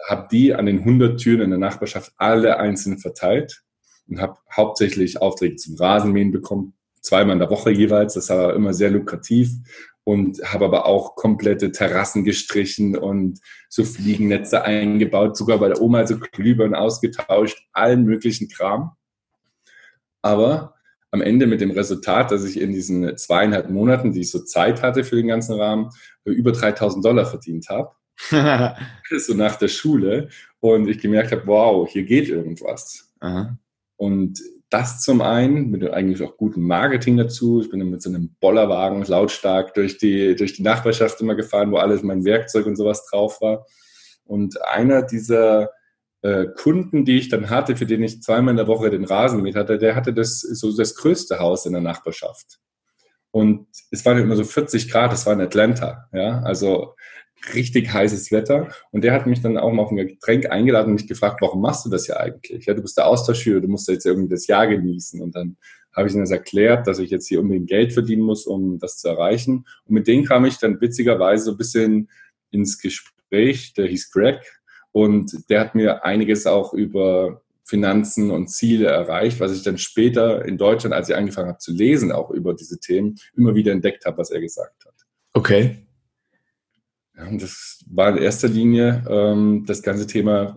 [0.09, 3.63] Habe die an den 100 Türen in der Nachbarschaft alle einzeln verteilt
[4.09, 8.15] und habe hauptsächlich Aufträge zum Rasenmähen bekommen, zweimal in der Woche jeweils.
[8.15, 9.51] Das war immer sehr lukrativ
[10.05, 15.99] und habe aber auch komplette Terrassen gestrichen und so Fliegennetze eingebaut, sogar bei der Oma
[15.99, 18.93] also Glühbirnen ausgetauscht, allen möglichen Kram.
[20.23, 20.75] Aber
[21.11, 24.83] am Ende mit dem Resultat, dass ich in diesen zweieinhalb Monaten, die ich so Zeit
[24.83, 25.91] hatte für den ganzen Rahmen,
[26.25, 27.93] über 3000 Dollar verdient habe.
[29.19, 30.29] so nach der Schule.
[30.61, 33.13] Und ich gemerkt habe, wow, hier geht irgendwas.
[33.21, 33.59] Aha.
[33.97, 34.41] Und
[34.73, 37.61] das zum einen, mit eigentlich auch gutem Marketing dazu.
[37.61, 41.77] Ich bin mit so einem Bollerwagen lautstark durch die, durch die Nachbarschaft immer gefahren, wo
[41.77, 43.67] alles mein Werkzeug und sowas drauf war.
[44.25, 45.71] Und einer dieser
[46.23, 49.43] äh, Kunden, die ich dann hatte, für den ich zweimal in der Woche den Rasen
[49.43, 52.59] mit hatte, der hatte das so das größte Haus in der Nachbarschaft.
[53.31, 56.95] Und es waren immer so 40 Grad, das war in Atlanta, ja, also
[57.55, 58.71] richtig heißes Wetter.
[58.91, 61.61] Und der hat mich dann auch mal auf ein Getränk eingeladen und mich gefragt, warum
[61.61, 62.67] machst du das ja eigentlich?
[62.67, 65.21] Ja, du bist der Austauschschüler, du musst jetzt irgendwie das Jahr genießen.
[65.21, 65.57] Und dann
[65.95, 68.99] habe ich ihm das erklärt, dass ich jetzt hier unbedingt Geld verdienen muss, um das
[68.99, 69.67] zu erreichen.
[69.85, 72.09] Und mit denen kam ich dann witzigerweise so ein bisschen
[72.51, 73.75] ins Gespräch.
[73.75, 74.41] Der hieß Greg
[74.93, 80.45] und der hat mir einiges auch über Finanzen und Ziele erreicht, was ich dann später
[80.45, 84.05] in Deutschland, als ich angefangen habe zu lesen, auch über diese Themen, immer wieder entdeckt
[84.05, 84.95] habe, was er gesagt hat.
[85.33, 85.87] Okay.
[87.17, 90.57] Ja, und das war in erster Linie ähm, das ganze Thema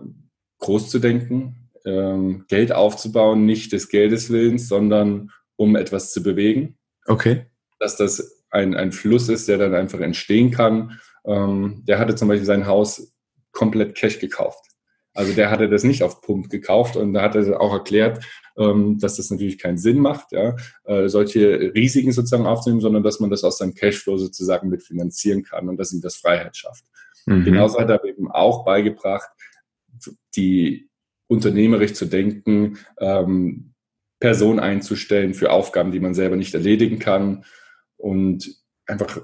[0.58, 6.78] groß zu denken, ähm, Geld aufzubauen, nicht des Geldes willens, sondern um etwas zu bewegen.
[7.06, 7.46] Okay.
[7.78, 10.98] Dass das ein, ein Fluss ist, der dann einfach entstehen kann.
[11.24, 13.14] Ähm, der hatte zum Beispiel sein Haus
[13.52, 14.65] komplett Cash gekauft.
[15.16, 18.24] Also der hatte das nicht auf Pump gekauft und da hat er auch erklärt,
[18.56, 23.18] ähm, dass das natürlich keinen Sinn macht, ja, äh, solche Risiken sozusagen aufzunehmen, sondern dass
[23.18, 26.84] man das aus seinem Cashflow sozusagen mitfinanzieren kann und dass ihm das Freiheit schafft.
[27.26, 27.44] Mhm.
[27.44, 29.28] Genauso hat er eben auch beigebracht,
[30.36, 30.88] die
[31.28, 33.72] unternehmerisch zu denken, ähm,
[34.20, 37.44] Personen einzustellen für Aufgaben, die man selber nicht erledigen kann
[37.96, 38.54] und
[38.86, 39.20] einfach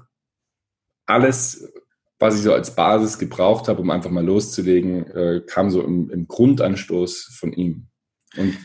[1.06, 1.72] alles
[2.22, 6.08] was ich so als Basis gebraucht habe, um einfach mal loszulegen, äh, kam so im,
[6.08, 7.88] im, Grundanstoß von ihm.
[8.36, 8.56] Und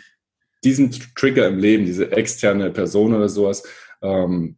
[0.63, 3.63] diesen Trigger im Leben, diese externe Person oder sowas,
[4.02, 4.58] ähm,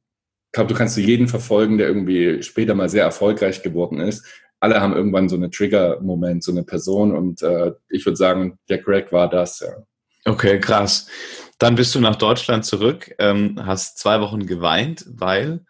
[0.52, 4.26] glaub, du kannst du jeden verfolgen, der irgendwie später mal sehr erfolgreich geworden ist.
[4.60, 8.80] Alle haben irgendwann so eine Trigger-Moment, so eine Person und äh, ich würde sagen, der
[8.80, 9.70] Greg war das, ja.
[10.26, 11.08] Okay, krass.
[11.58, 15.62] Dann bist du nach Deutschland zurück, ähm, hast zwei Wochen geweint, weil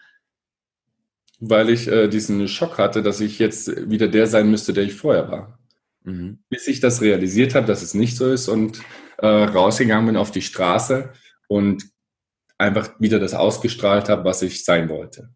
[1.40, 4.94] weil ich äh, diesen Schock hatte, dass ich jetzt wieder der sein müsste, der ich
[4.94, 5.60] vorher war.
[6.04, 6.40] Mhm.
[6.50, 8.82] Bis ich das realisiert habe, dass es nicht so ist und
[9.18, 11.12] äh, rausgegangen bin auf die Straße
[11.48, 11.86] und
[12.58, 15.30] einfach wieder das ausgestrahlt habe, was ich sein wollte.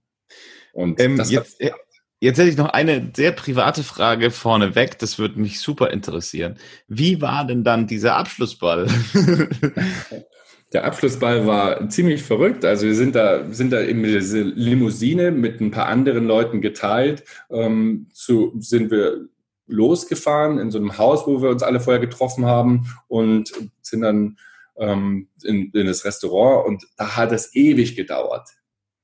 [0.74, 1.72] Und ähm, jetzt, äh,
[2.20, 5.00] jetzt hätte ich noch eine sehr private Frage vorneweg.
[5.00, 6.58] Das würde mich super interessieren.
[6.88, 8.88] Wie war denn dann dieser Abschlussball?
[10.74, 12.66] Der Abschlussball war ziemlich verrückt.
[12.66, 17.24] Also wir sind da, sind da in diese Limousine mit ein paar anderen Leuten geteilt.
[17.52, 19.28] Ähm, zu, sind wir
[19.68, 24.38] losgefahren in so einem Haus, wo wir uns alle vorher getroffen haben und sind dann
[24.78, 28.50] ähm, in, in das Restaurant und da hat es ewig gedauert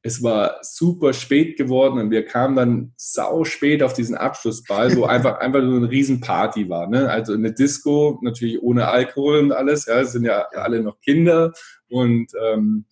[0.01, 5.03] es war super spät geworden und wir kamen dann sau spät auf diesen Abschlussball, wo
[5.05, 6.87] einfach einfach so eine Riesenparty war.
[6.87, 7.09] Ne?
[7.09, 9.85] Also eine Disco, natürlich ohne Alkohol und alles.
[9.87, 11.51] Ja, es sind ja alle noch Kinder
[11.89, 12.85] und ähm,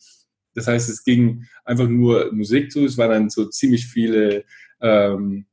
[0.54, 2.86] das heißt, es ging einfach nur Musik zu.
[2.86, 4.44] Es waren dann so ziemlich viele
[4.82, 5.46] ähm,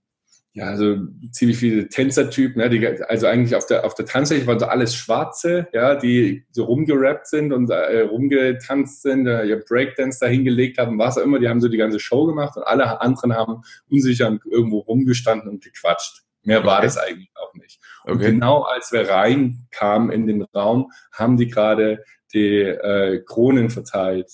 [0.57, 0.99] ja, also
[1.33, 4.95] ziemlich viele Tänzertypen, ja, die, also eigentlich auf der, auf der Tanzfläche waren so alles
[4.95, 10.79] Schwarze, ja, die so rumgerappt sind und äh, rumgetanzt sind, äh, ihr Breakdance da hingelegt
[10.79, 13.63] haben, was auch immer, die haben so die ganze Show gemacht und alle anderen haben
[13.91, 16.23] unsicher irgendwo rumgestanden und gequatscht.
[16.45, 16.69] Mehr okay.
[16.69, 17.81] war das eigentlich auch nicht.
[18.05, 18.27] Und okay.
[18.27, 24.31] genau als wir reinkamen in den Raum, haben die gerade die äh, Kronen verteilt.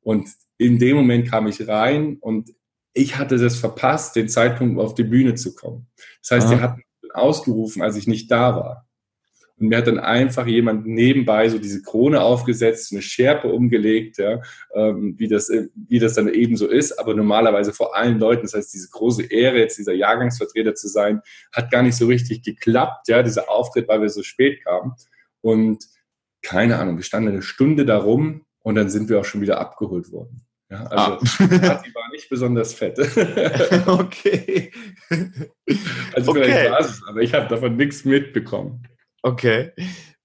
[0.00, 2.50] Und in dem Moment kam ich rein und
[2.94, 5.88] ich hatte das verpasst, den Zeitpunkt auf die Bühne zu kommen.
[6.22, 6.54] Das heißt, Aha.
[6.54, 8.88] die hatten ausgerufen, als ich nicht da war.
[9.56, 14.40] Und mir hat dann einfach jemand nebenbei so diese Krone aufgesetzt, eine Schärpe umgelegt, ja,
[14.74, 16.98] ähm, wie, das, wie das dann eben so ist.
[16.98, 21.20] Aber normalerweise vor allen Leuten, das heißt, diese große Ehre, jetzt dieser Jahrgangsvertreter zu sein,
[21.52, 24.92] hat gar nicht so richtig geklappt, ja, dieser Auftritt, weil wir so spät kamen.
[25.40, 25.84] Und
[26.42, 30.10] keine Ahnung, wir standen eine Stunde darum und dann sind wir auch schon wieder abgeholt
[30.10, 30.43] worden.
[30.70, 31.18] Ja, also ah.
[31.86, 32.98] die war nicht besonders fett.
[33.86, 34.72] okay.
[36.14, 36.44] Also okay.
[36.44, 38.82] vielleicht war es, aber ich habe davon nichts mitbekommen.
[39.22, 39.72] Okay.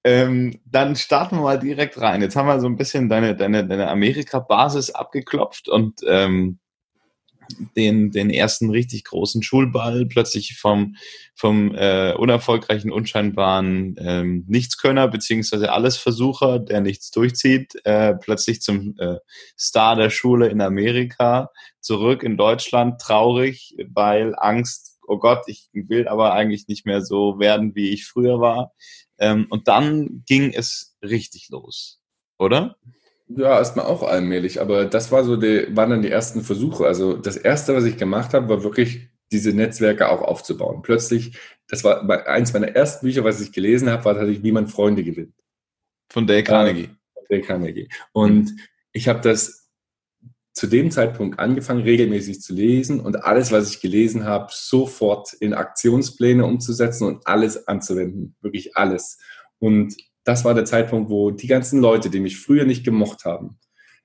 [0.03, 2.21] Ähm, dann starten wir mal direkt rein.
[2.21, 6.59] Jetzt haben wir so ein bisschen deine, deine, deine Amerika-Basis abgeklopft und ähm,
[7.75, 10.95] den, den ersten richtig großen Schulball plötzlich vom,
[11.35, 19.17] vom äh, unerfolgreichen, unscheinbaren ähm, Nichtskönner beziehungsweise Allesversucher, der nichts durchzieht, äh, plötzlich zum äh,
[19.57, 26.07] Star der Schule in Amerika, zurück in Deutschland, traurig, weil Angst oh Gott, ich will
[26.07, 28.73] aber eigentlich nicht mehr so werden, wie ich früher war.
[29.17, 31.99] Ähm, und dann ging es richtig los,
[32.37, 32.77] oder?
[33.31, 36.87] Ja, erstmal auch allmählich, aber das war so die, waren dann die ersten Versuche.
[36.87, 40.81] Also das erste, was ich gemacht habe, war wirklich diese Netzwerke auch aufzubauen.
[40.81, 41.37] Plötzlich,
[41.67, 45.03] das war eins meiner ersten Bücher, was ich gelesen habe, war tatsächlich, wie man Freunde
[45.03, 45.35] gewinnt.
[46.11, 46.85] Von Dale Carnegie.
[46.85, 47.89] Äh, von Dale Carnegie.
[48.13, 48.55] Und
[48.93, 49.69] ich habe das
[50.53, 55.53] zu dem Zeitpunkt angefangen, regelmäßig zu lesen und alles, was ich gelesen habe, sofort in
[55.53, 58.35] Aktionspläne umzusetzen und alles anzuwenden.
[58.41, 59.19] Wirklich alles.
[59.59, 59.95] Und
[60.29, 63.57] das war der Zeitpunkt, wo die ganzen Leute, die mich früher nicht gemocht haben,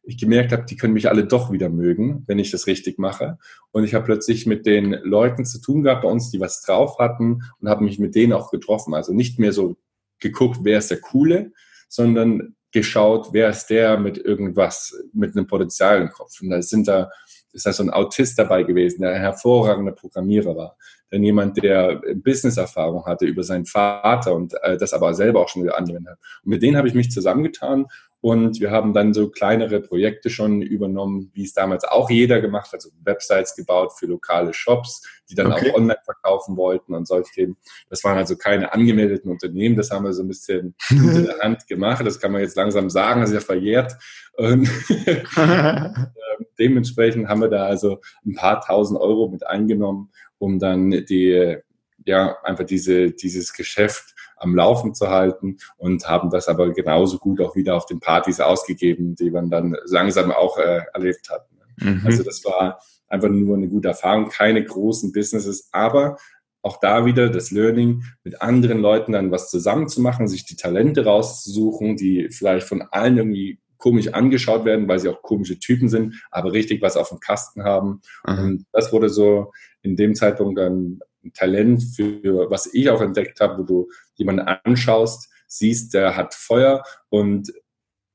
[0.03, 3.37] ich gemerkt habe, die können mich alle doch wieder mögen, wenn ich das richtig mache.
[3.73, 6.99] Und ich habe plötzlich mit den Leuten zu tun gehabt bei uns, die was drauf
[6.99, 8.95] hatten und habe mich mit denen auch getroffen.
[8.95, 9.77] Also nicht mehr so
[10.19, 11.53] geguckt, wer ist der Coole,
[11.91, 16.41] sondern geschaut, wer ist der mit irgendwas, mit einem Potenzial im Kopf.
[16.41, 17.11] Und da sind da,
[17.53, 20.77] ist da so ein Autist dabei gewesen, der ein hervorragender Programmierer war.
[21.15, 25.63] Dann jemand, der Business-Erfahrung hatte über seinen Vater und äh, das aber selber auch schon
[25.63, 26.19] wieder angewendet hat.
[26.43, 27.87] Und mit denen habe ich mich zusammengetan
[28.25, 32.69] und wir haben dann so kleinere Projekte schon übernommen, wie es damals auch jeder gemacht
[32.69, 35.71] hat, also Websites gebaut für lokale Shops, die dann okay.
[35.71, 37.59] auch online verkaufen wollten und solche Themen.
[37.91, 41.69] Das waren also keine angemeldeten Unternehmen, das haben wir so ein bisschen in der Hand
[41.69, 42.05] gemacht.
[42.05, 43.95] Das kann man jetzt langsam sagen, das ist ja verjährt.
[44.39, 44.71] Und
[45.37, 51.57] ähm, dementsprechend haben wir da also ein paar tausend Euro mit eingenommen, um dann die,
[52.05, 57.41] ja, einfach diese, dieses Geschäft am Laufen zu halten und haben das aber genauso gut
[57.41, 61.47] auch wieder auf den Partys ausgegeben, die man dann langsam auch äh, erlebt hat.
[61.79, 62.03] Mhm.
[62.05, 66.17] Also das war einfach nur eine gute Erfahrung, keine großen Businesses, aber
[66.63, 71.97] auch da wieder das Learning, mit anderen Leuten dann was zusammenzumachen, sich die Talente rauszusuchen,
[71.97, 76.55] die vielleicht von allen irgendwie komisch angeschaut werden, weil sie auch komische Typen sind, aber
[76.55, 78.01] richtig was auf dem Kasten haben.
[78.27, 78.39] Mhm.
[78.39, 83.41] Und das wurde so in dem Zeitpunkt dann ein Talent für, was ich auch entdeckt
[83.41, 87.53] habe, wo du jemanden anschaust, siehst, der hat Feuer und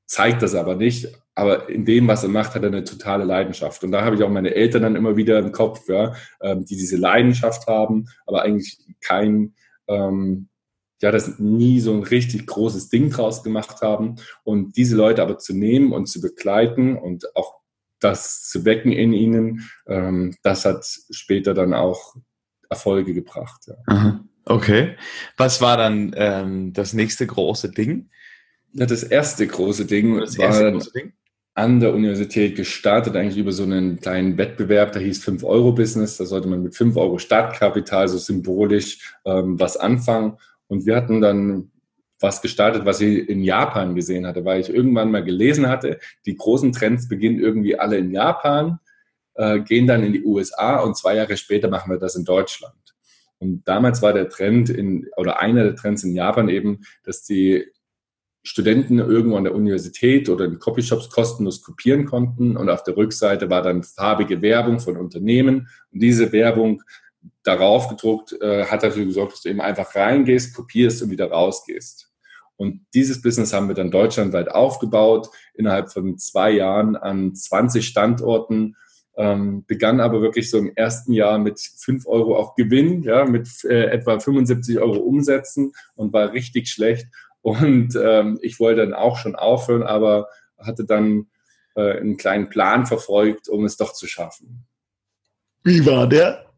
[0.07, 1.15] zeigt das aber nicht.
[1.35, 3.83] Aber in dem, was er macht, hat er eine totale Leidenschaft.
[3.83, 6.77] Und da habe ich auch meine Eltern dann immer wieder im Kopf, ja, ähm, die
[6.77, 9.53] diese Leidenschaft haben, aber eigentlich kein,
[9.87, 10.49] ähm,
[11.01, 14.15] ja, das nie so ein richtig großes Ding draus gemacht haben.
[14.43, 17.59] Und diese Leute aber zu nehmen und zu begleiten und auch
[17.99, 22.15] das zu wecken in ihnen, ähm, das hat später dann auch
[22.69, 23.67] Erfolge gebracht.
[23.87, 24.23] Ja.
[24.45, 24.95] Okay.
[25.37, 28.09] Was war dann ähm, das nächste große Ding?
[28.73, 31.13] Ja, das erste große Ding das war große Ding?
[31.55, 36.17] an der Universität gestartet, eigentlich über so einen kleinen Wettbewerb, der hieß 5-Euro-Business.
[36.17, 40.37] Da sollte man mit 5 Euro Startkapital so symbolisch ähm, was anfangen.
[40.69, 41.71] Und wir hatten dann
[42.21, 46.35] was gestartet, was ich in Japan gesehen hatte, weil ich irgendwann mal gelesen hatte, die
[46.35, 48.79] großen Trends beginnen irgendwie alle in Japan
[49.35, 52.75] äh, gehen dann in die USA und zwei Jahre später machen wir das in Deutschland.
[53.39, 57.65] Und damals war der Trend in, oder einer der Trends in Japan eben, dass die
[58.43, 63.49] Studenten irgendwo an der Universität oder in Copyshops kostenlos kopieren konnten und auf der Rückseite
[63.49, 66.81] war dann farbige Werbung von Unternehmen und diese Werbung
[67.43, 72.11] darauf gedruckt äh, hat dafür gesorgt, dass du eben einfach reingehst, kopierst und wieder rausgehst.
[72.55, 78.75] Und dieses Business haben wir dann deutschlandweit aufgebaut, innerhalb von zwei Jahren an 20 Standorten
[79.19, 83.49] ähm, begann aber wirklich so im ersten Jahr mit 5 Euro auch Gewinn, ja, mit
[83.65, 87.07] äh, etwa 75 Euro Umsätzen und war richtig schlecht.
[87.41, 90.27] Und ähm, ich wollte dann auch schon aufhören, aber
[90.57, 91.27] hatte dann
[91.75, 94.65] äh, einen kleinen Plan verfolgt, um es doch zu schaffen.
[95.63, 96.48] Wie war der?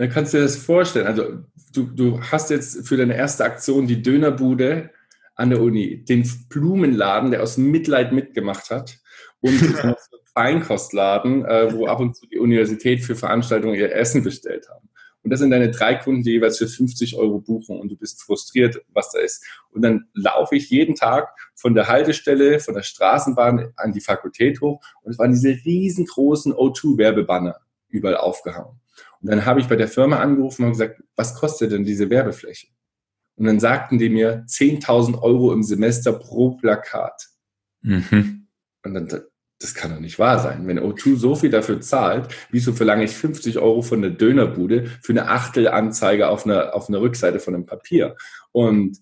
[0.00, 1.06] Dann kannst du dir das vorstellen.
[1.06, 4.88] Also du, du hast jetzt für deine erste Aktion die Dönerbude
[5.34, 8.98] an der Uni, den Blumenladen, der aus Mitleid mitgemacht hat
[9.40, 9.60] und
[10.32, 14.88] Feinkostladen, äh, wo ab und zu die Universität für Veranstaltungen ihr Essen bestellt haben.
[15.22, 18.22] Und das sind deine drei Kunden, die jeweils für 50 Euro buchen und du bist
[18.22, 19.44] frustriert, was da ist.
[19.68, 24.62] Und dann laufe ich jeden Tag von der Haltestelle, von der Straßenbahn an die Fakultät
[24.62, 27.56] hoch und es waren diese riesengroßen O2-Werbebanner
[27.90, 28.79] überall aufgehangen.
[29.22, 32.68] Und dann habe ich bei der Firma angerufen und gesagt, was kostet denn diese Werbefläche?
[33.36, 37.28] Und dann sagten die mir 10.000 Euro im Semester pro Plakat.
[37.82, 38.48] Mhm.
[38.84, 39.08] Und dann
[39.60, 40.66] das kann doch nicht wahr sein.
[40.66, 45.12] Wenn O2 so viel dafür zahlt, wieso verlange ich 50 Euro von der Dönerbude für
[45.12, 48.16] eine Achtelanzeige auf einer, auf einer Rückseite von einem Papier?
[48.52, 48.98] Und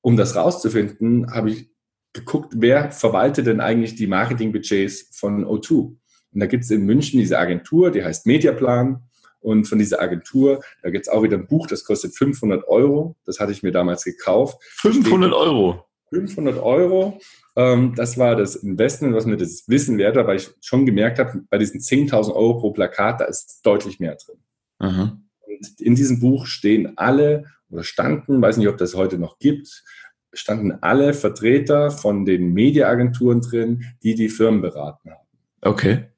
[0.00, 1.70] um das rauszufinden, habe ich
[2.14, 5.72] geguckt, wer verwaltet denn eigentlich die Marketingbudgets von O2?
[5.74, 5.98] Und
[6.32, 9.02] da gibt es in München diese Agentur, die heißt Mediaplan.
[9.44, 13.14] Und von dieser Agentur, da gibt es auch wieder ein Buch, das kostet 500 Euro.
[13.26, 14.56] Das hatte ich mir damals gekauft.
[14.78, 15.84] 500 Euro?
[16.08, 17.20] 500 Euro.
[17.54, 21.18] Ähm, das war das Investment, was mir das Wissen wert war, weil ich schon gemerkt
[21.18, 24.38] habe, bei diesen 10.000 Euro pro Plakat, da ist deutlich mehr drin.
[24.78, 25.20] Aha.
[25.46, 29.84] Und in diesem Buch stehen alle oder standen, weiß nicht, ob das heute noch gibt,
[30.32, 35.28] standen alle Vertreter von den Mediaagenturen drin, die die Firmen beraten haben.
[35.60, 36.13] Okay.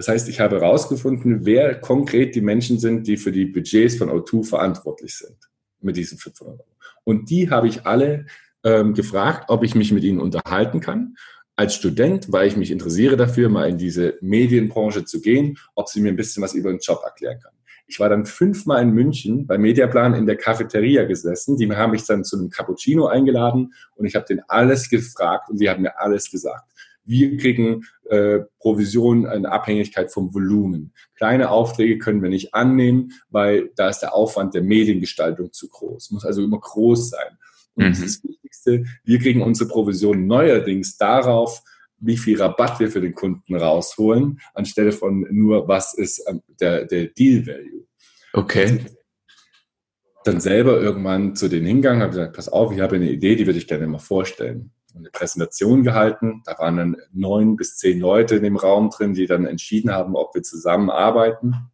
[0.00, 4.08] Das heißt, ich habe herausgefunden, wer konkret die Menschen sind, die für die Budgets von
[4.08, 5.36] O2 verantwortlich sind
[5.82, 6.70] mit diesen 500 Euro.
[7.04, 8.24] Und die habe ich alle
[8.64, 11.16] ähm, gefragt, ob ich mich mit ihnen unterhalten kann.
[11.54, 16.00] Als Student, weil ich mich interessiere dafür, mal in diese Medienbranche zu gehen, ob sie
[16.00, 17.52] mir ein bisschen was über den Job erklären kann.
[17.86, 21.58] Ich war dann fünfmal in München bei Mediaplan in der Cafeteria gesessen.
[21.58, 25.58] Die haben mich dann zu einem Cappuccino eingeladen und ich habe denen alles gefragt und
[25.58, 26.70] sie haben mir alles gesagt.
[27.04, 30.92] Wir kriegen äh, Provisionen in Abhängigkeit vom Volumen.
[31.14, 36.10] Kleine Aufträge können wir nicht annehmen, weil da ist der Aufwand der Mediengestaltung zu groß.
[36.10, 37.38] Muss also immer groß sein.
[37.74, 38.02] Und mhm.
[38.02, 41.62] das Wichtigste, wir kriegen unsere Provision neuerdings darauf,
[41.98, 46.86] wie viel Rabatt wir für den Kunden rausholen, anstelle von nur, was ist ähm, der,
[46.86, 47.86] der Deal Value.
[48.32, 48.64] Okay.
[48.64, 48.96] Also,
[50.24, 53.46] dann selber irgendwann zu den Hingang, habe gesagt, pass auf, ich habe eine Idee, die
[53.46, 54.72] würde ich gerne mal vorstellen.
[54.94, 59.26] Eine Präsentation gehalten, da waren dann neun bis zehn Leute in dem Raum drin, die
[59.26, 61.70] dann entschieden haben, ob wir zusammenarbeiten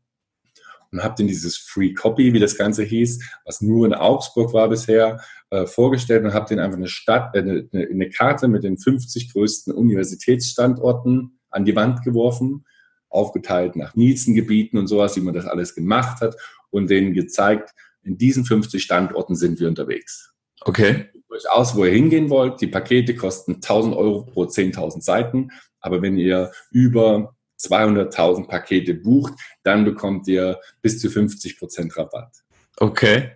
[0.93, 4.69] und habe dann dieses Free Copy, wie das Ganze hieß, was nur in Augsburg war
[4.69, 8.79] bisher, äh, vorgestellt und habe den einfach eine Stadt, äh, eine, eine Karte mit den
[8.79, 12.65] 50 größten Universitätsstandorten an die Wand geworfen,
[13.09, 16.37] aufgeteilt nach Nilsengebieten und sowas, wie man das alles gemacht hat
[16.71, 17.71] und denen gezeigt,
[18.03, 20.33] in diesen 50 Standorten sind wir unterwegs.
[20.61, 21.11] Okay.
[21.37, 22.63] Durchaus, wo ihr hingehen wollt.
[22.63, 25.51] Die Pakete kosten 1000 Euro pro 10.000 Seiten.
[25.81, 32.33] Aber wenn ihr über 200.000 Pakete bucht, dann bekommt ihr bis zu 50 Prozent Rabatt.
[32.79, 33.33] Okay.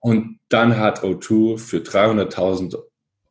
[0.00, 2.78] Und dann hat O2 für 300.000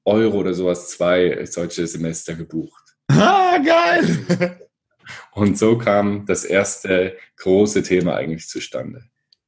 [0.05, 2.95] Euro oder sowas zwei solche Semester gebucht.
[3.07, 4.60] Ah, geil!
[5.31, 9.03] Und so kam das erste große Thema eigentlich zustande.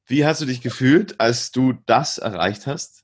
[0.06, 3.03] Wie hast du dich gefühlt, als du das erreicht hast?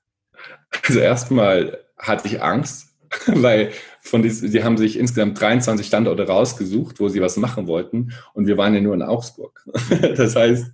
[0.87, 2.89] Also erstmal hatte ich Angst,
[3.27, 8.13] weil von diesen, die haben sich insgesamt 23 Standorte rausgesucht, wo sie was machen wollten.
[8.35, 9.65] Und wir waren ja nur in Augsburg.
[10.17, 10.67] das heißt,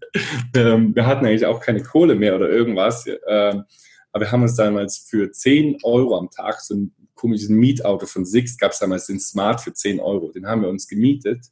[0.55, 3.07] ähm, wir hatten eigentlich auch keine Kohle mehr oder irgendwas.
[3.27, 3.65] Ähm,
[4.13, 8.25] aber wir haben uns damals für 10 Euro am Tag so ein komisches Mietauto von
[8.25, 10.31] Six gab es damals den Smart für 10 Euro.
[10.31, 11.47] Den haben wir uns gemietet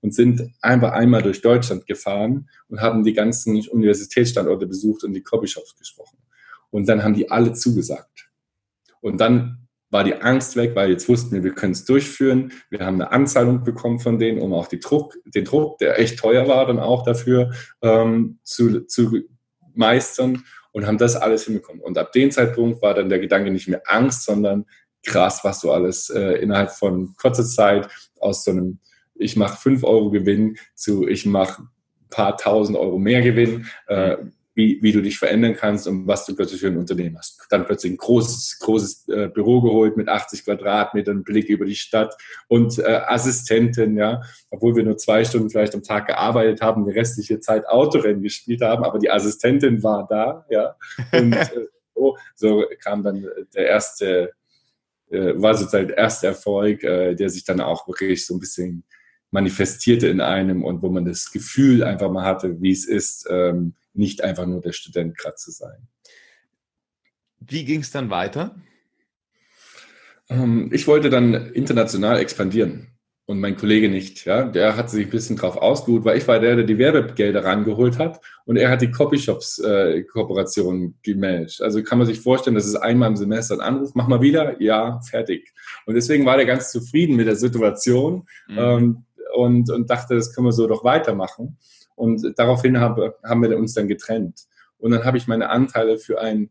[0.00, 5.22] und sind einfach einmal durch Deutschland gefahren und haben die ganzen Universitätsstandorte besucht und die
[5.22, 6.18] Copyshops gesprochen.
[6.70, 8.30] Und dann haben die alle zugesagt.
[9.00, 12.52] Und dann war die Angst weg, weil jetzt wussten wir, wir können es durchführen.
[12.68, 16.18] Wir haben eine Anzahlung bekommen von denen, um auch die Druck, den Druck, der echt
[16.18, 19.22] teuer war, dann auch dafür ähm, zu, zu
[19.74, 21.80] meistern und haben das alles hinbekommen.
[21.80, 24.66] Und ab dem Zeitpunkt war dann der Gedanke nicht mehr Angst, sondern
[25.06, 27.88] krass, was du alles äh, innerhalb von kurzer Zeit
[28.20, 28.80] aus so einem
[29.20, 31.64] ich mache fünf Euro Gewinn zu ich mache
[32.10, 34.16] paar tausend Euro mehr Gewinn, äh,
[34.58, 37.46] wie, wie du dich verändern kannst und was du plötzlich für ein Unternehmen hast.
[37.48, 42.16] Dann plötzlich ein großes, großes äh, Büro geholt mit 80 Quadratmetern, Blick über die Stadt
[42.48, 46.90] und äh, Assistentin, ja, obwohl wir nur zwei Stunden vielleicht am Tag gearbeitet haben, die
[46.90, 50.74] restliche Zeit Autorennen gespielt haben, aber die Assistentin war da, ja.
[51.12, 54.32] Und äh, so, so kam dann der erste,
[55.08, 58.82] äh, war sozusagen der erste Erfolg, äh, der sich dann auch wirklich so ein bisschen
[59.30, 63.74] manifestierte in einem und wo man das Gefühl einfach mal hatte, wie es ist, ähm,
[63.98, 65.88] nicht einfach nur der Student gerade zu sein.
[67.40, 68.56] Wie ging es dann weiter?
[70.28, 72.88] Ähm, ich wollte dann international expandieren
[73.26, 74.24] und mein Kollege nicht.
[74.24, 77.44] Ja, der hat sich ein bisschen drauf ausgeruht, weil ich war der, der die Werbegelder
[77.44, 81.60] rangeholt hat und er hat die Copyshops äh, Kooperation gemanagt.
[81.60, 84.60] Also kann man sich vorstellen, das ist einmal im Semester ein Anruf, mach mal wieder,
[84.60, 85.52] ja, fertig.
[85.86, 88.26] Und deswegen war der ganz zufrieden mit der Situation.
[88.48, 88.58] Mhm.
[88.58, 91.58] Ähm, und, und dachte, das können wir so doch weitermachen.
[91.98, 94.46] Und daraufhin habe, haben wir uns dann getrennt.
[94.78, 96.50] Und dann habe ich meine Anteile für einen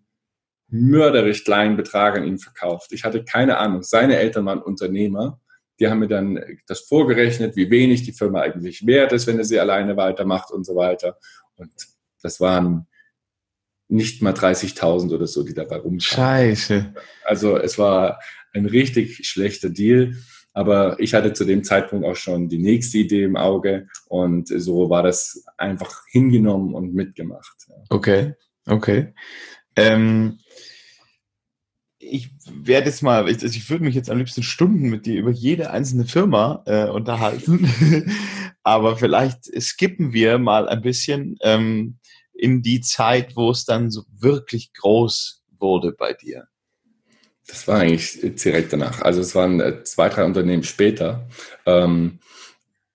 [0.67, 2.91] mörderisch kleinen Betrag an ihn verkauft.
[2.91, 3.83] Ich hatte keine Ahnung.
[3.83, 5.39] Seine Eltern waren Unternehmer.
[5.79, 9.45] Die haben mir dann das vorgerechnet, wie wenig die Firma eigentlich wert ist, wenn er
[9.45, 11.17] sie alleine weitermacht und so weiter.
[11.55, 11.71] Und
[12.21, 12.87] das waren
[13.87, 16.01] nicht mal 30.000 oder so, die dabei rumkamen.
[16.01, 16.93] Scheiße.
[17.23, 18.19] Also es war
[18.53, 20.17] ein richtig schlechter Deal.
[20.57, 24.89] Aber ich hatte zu dem Zeitpunkt auch schon die nächste Idee im Auge und so
[24.89, 27.67] war das einfach hingenommen und mitgemacht.
[27.89, 28.33] Okay,
[28.65, 29.13] okay.
[29.75, 30.39] Ähm,
[31.99, 35.19] ich werde jetzt mal, ich, also ich würde mich jetzt am liebsten Stunden mit dir
[35.19, 37.69] über jede einzelne Firma äh, unterhalten,
[38.63, 41.99] aber vielleicht skippen wir mal ein bisschen ähm,
[42.33, 46.47] in die Zeit, wo es dann so wirklich groß wurde bei dir.
[47.47, 49.01] Das war eigentlich direkt danach.
[49.01, 51.27] Also es waren äh, zwei, drei Unternehmen später,
[51.65, 52.19] ähm,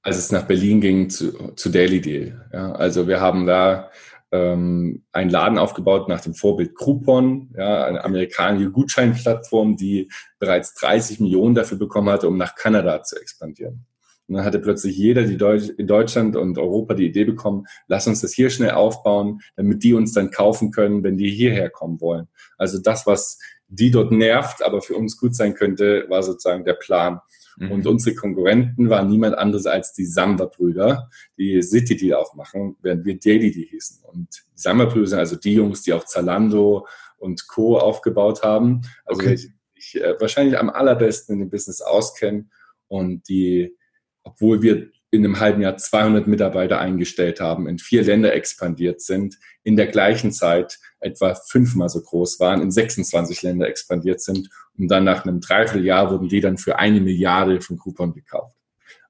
[0.03, 2.48] als es nach Berlin ging zu, zu Daily Deal.
[2.53, 3.90] Ja, also wir haben da
[4.30, 11.20] ähm, einen Laden aufgebaut nach dem Vorbild Groupon, ja, eine amerikanische Gutscheinplattform, die bereits 30
[11.20, 13.86] Millionen dafür bekommen hatte, um nach Kanada zu expandieren.
[14.28, 18.07] Und dann hatte plötzlich jeder die Deutsch in Deutschland und Europa die Idee bekommen, lass
[18.07, 22.00] uns das hier schnell aufbauen, damit die uns dann kaufen können, wenn die hierher kommen
[22.00, 22.28] wollen.
[22.57, 23.38] Also das, was
[23.74, 27.20] die dort nervt, aber für uns gut sein könnte, war sozusagen der Plan.
[27.56, 27.72] Mhm.
[27.72, 31.08] Und unsere Konkurrenten waren niemand anderes als die Samba-Brüder,
[31.38, 34.04] die City Deal aufmachen, während wir Daily Deal hießen.
[34.04, 37.78] Und die Samba-Brüder sind also die Jungs, die auch Zalando und Co.
[37.78, 38.82] aufgebaut haben.
[39.06, 39.36] Also okay.
[39.36, 42.50] die sich äh, wahrscheinlich am allerbesten in dem Business auskennen
[42.88, 43.74] und die,
[44.22, 49.38] obwohl wir in einem halben Jahr 200 Mitarbeiter eingestellt haben, in vier Länder expandiert sind,
[49.62, 54.48] in der gleichen Zeit etwa fünfmal so groß waren, in 26 Länder expandiert sind
[54.78, 58.56] und dann nach einem Dreivierteljahr wurden die dann für eine Milliarde von Coupon gekauft.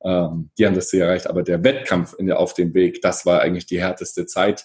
[0.04, 3.40] Ähm, die haben das sehr erreicht, aber der Wettkampf in auf dem Weg, das war
[3.40, 4.64] eigentlich die härteste Zeit,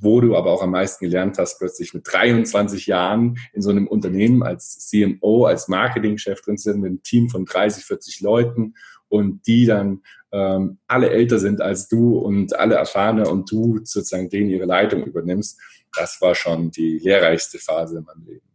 [0.00, 3.86] wo du aber auch am meisten gelernt hast, plötzlich mit 23 Jahren in so einem
[3.86, 8.74] Unternehmen als CMO, als Marketingchef drin sind, mit einem Team von 30, 40 Leuten
[9.08, 10.02] und die dann
[10.32, 15.04] ähm, alle älter sind als du und alle erfahrener und du sozusagen denen ihre Leitung
[15.04, 15.58] übernimmst,
[15.96, 18.48] das war schon die lehrreichste Phase in meinem Leben.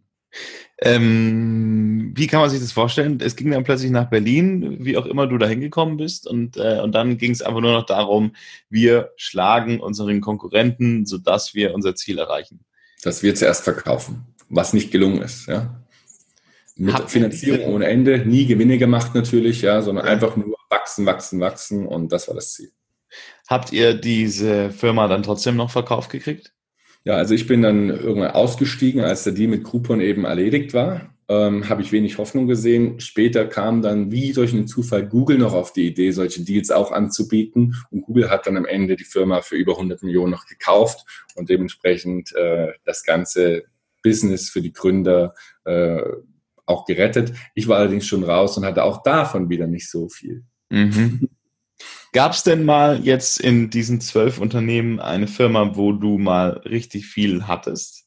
[0.81, 3.19] Ähm, wie kann man sich das vorstellen?
[3.21, 6.79] Es ging dann plötzlich nach Berlin, wie auch immer du da hingekommen bist, und, äh,
[6.81, 8.35] und dann ging es einfach nur noch darum,
[8.69, 12.65] wir schlagen unseren Konkurrenten, sodass wir unser Ziel erreichen.
[13.03, 15.82] Dass wir zuerst verkaufen, was nicht gelungen ist, ja.
[16.75, 21.39] Mit Habt Finanzierung ohne Ende, nie Gewinne gemacht natürlich, ja, sondern einfach nur wachsen, wachsen,
[21.39, 22.71] wachsen und das war das Ziel.
[23.47, 26.53] Habt ihr diese Firma dann trotzdem noch verkauft gekriegt?
[27.03, 31.13] Ja, also ich bin dann irgendwann ausgestiegen, als der Deal mit Groupon eben erledigt war.
[31.29, 32.99] Ähm, habe ich wenig Hoffnung gesehen.
[32.99, 36.91] Später kam dann wie durch einen Zufall Google noch auf die Idee, solche Deals auch
[36.91, 37.75] anzubieten.
[37.91, 41.05] Und Google hat dann am Ende die Firma für über 100 Millionen noch gekauft
[41.35, 43.63] und dementsprechend äh, das ganze
[44.01, 45.33] Business für die Gründer
[45.65, 46.01] äh,
[46.65, 47.33] auch gerettet.
[47.55, 50.43] Ich war allerdings schon raus und hatte auch davon wieder nicht so viel.
[50.69, 51.29] Mhm.
[52.13, 57.07] Gab es denn mal jetzt in diesen zwölf Unternehmen eine Firma, wo du mal richtig
[57.07, 58.05] viel hattest?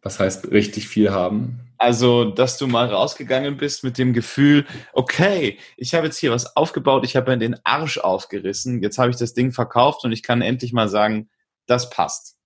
[0.00, 1.60] Was heißt richtig viel haben?
[1.78, 6.56] Also, dass du mal rausgegangen bist mit dem Gefühl, okay, ich habe jetzt hier was
[6.56, 10.22] aufgebaut, ich habe mir den Arsch aufgerissen, jetzt habe ich das Ding verkauft und ich
[10.22, 11.28] kann endlich mal sagen,
[11.66, 12.36] das passt.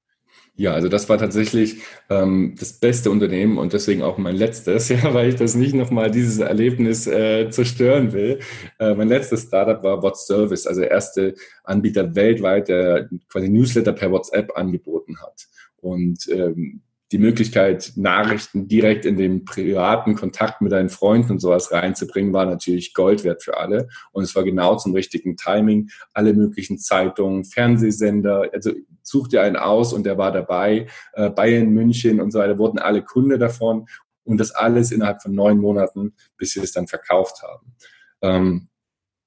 [0.59, 5.13] Ja, also das war tatsächlich ähm, das beste Unternehmen und deswegen auch mein letztes, ja,
[5.13, 8.41] weil ich das nicht nochmal dieses Erlebnis äh, zerstören will.
[8.79, 13.93] Äh, mein letztes Startup war What's Service, also der erste Anbieter weltweit, der quasi Newsletter
[13.93, 15.47] per WhatsApp angeboten hat.
[15.77, 16.81] Und ähm,
[17.13, 22.47] die Möglichkeit, Nachrichten direkt in den privaten Kontakt mit deinen Freunden und sowas reinzubringen, war
[22.47, 23.89] natürlich Gold wert für alle.
[24.11, 25.91] Und es war genau zum richtigen Timing.
[26.13, 30.89] Alle möglichen Zeitungen, Fernsehsender, also such dir einen aus und der war dabei.
[31.13, 33.87] Äh, Bayern, München und so weiter wurden alle Kunde davon.
[34.25, 37.77] Und das alles innerhalb von neun Monaten, bis wir es dann verkauft haben.
[38.23, 38.69] Ähm,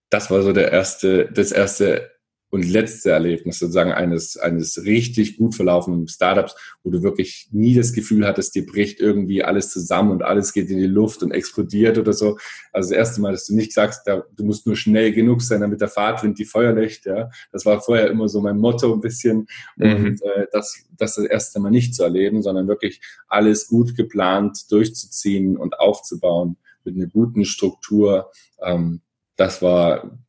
[0.09, 2.11] das war so der erste, das erste
[2.49, 7.93] und letzte Erlebnis sozusagen eines, eines richtig gut verlaufenden Startups, wo du wirklich nie das
[7.93, 11.97] Gefühl hattest, dir bricht irgendwie alles zusammen und alles geht in die Luft und explodiert
[11.97, 12.37] oder so.
[12.73, 15.61] Also das erste Mal, dass du nicht sagst, da, du musst nur schnell genug sein,
[15.61, 17.29] damit der Fahrtwind die Feuer löscht, ja.
[17.51, 19.47] Das war vorher immer so mein Motto ein bisschen.
[19.77, 20.05] Mhm.
[20.05, 24.71] Und äh, das, das das erste Mal nicht zu erleben, sondern wirklich alles gut geplant
[24.71, 28.31] durchzuziehen und aufzubauen mit einer guten Struktur.
[28.61, 29.01] Ähm,
[29.35, 30.19] das war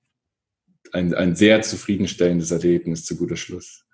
[0.92, 3.84] ein, ein sehr zufriedenstellendes Erlebnis zu guter Schluss.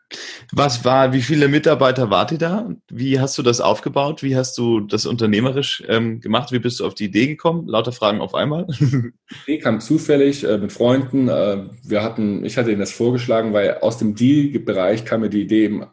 [0.53, 2.71] Was war, wie viele Mitarbeiter wart ihr da?
[2.89, 4.23] Wie hast du das aufgebaut?
[4.23, 6.53] Wie hast du das unternehmerisch ähm, gemacht?
[6.53, 7.67] Wie bist du auf die Idee gekommen?
[7.67, 8.67] Lauter Fragen auf einmal.
[8.79, 9.13] Die
[9.47, 11.29] Idee kam zufällig äh, mit Freunden.
[11.29, 15.43] Äh, wir hatten, ich hatte ihnen das vorgeschlagen, weil aus dem Deal-Bereich kam mir die
[15.43, 15.87] Idee, eben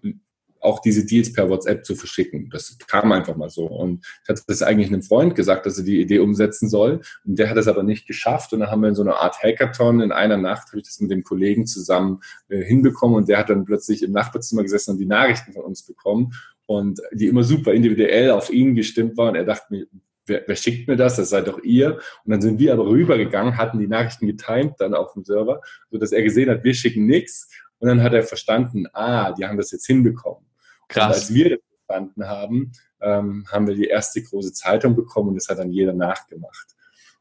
[0.64, 2.49] auch diese Deals per WhatsApp zu verschicken.
[2.49, 3.66] Das kam einfach mal so.
[3.66, 7.01] Und ich hatte das eigentlich einem Freund gesagt, dass er die Idee umsetzen soll.
[7.26, 8.53] Und der hat es aber nicht geschafft.
[8.53, 10.99] Und dann haben wir in so einer Art Hackathon in einer Nacht, habe ich das
[10.99, 13.18] mit dem Kollegen zusammen äh, hinbekommen.
[13.18, 16.34] Und der hat dann plötzlich im Nachbarzimmer gesessen und die Nachrichten von uns bekommen.
[16.66, 19.36] Und die immer super individuell auf ihn gestimmt waren.
[19.36, 19.86] Er dachte mir,
[20.26, 21.18] wer, wer schickt mir das?
[21.18, 21.95] Das seid doch ihr.
[22.24, 25.61] Und dann sind wir aber rübergegangen, hatten die Nachrichten getimt dann auf dem Server,
[25.91, 27.49] so dass er gesehen hat, wir schicken nichts.
[27.80, 30.45] Und dann hat er verstanden, ah, die haben das jetzt hinbekommen.
[30.94, 31.06] Krass.
[31.06, 32.72] Und als wir das verstanden haben,
[33.02, 36.76] ähm, haben wir die erste große Zeitung bekommen und das hat dann jeder nachgemacht.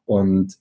[0.05, 0.59] Und